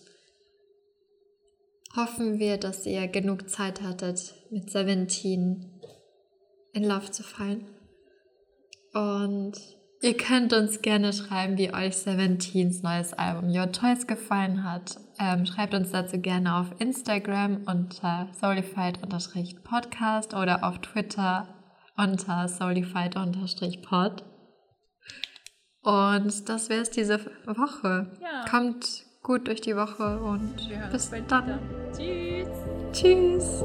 [1.96, 5.82] hoffen wir, dass ihr genug Zeit hattet, mit Seventeen
[6.74, 7.66] in Love zu fallen.
[8.94, 9.54] Und
[10.02, 14.98] ihr könnt uns gerne schreiben, wie euch Seventeens neues Album Your Choice gefallen hat.
[15.20, 21.48] Ähm, schreibt uns dazu gerne auf Instagram unter soulified-podcast oder auf Twitter
[21.96, 24.24] unter soulified-pod.
[25.84, 28.12] Und das wäre es diese Woche.
[28.22, 28.46] Ja.
[28.50, 30.56] Kommt gut durch die Woche und
[30.92, 31.60] bis dann.
[31.96, 32.48] Tschüss.
[32.92, 33.64] Tschüss.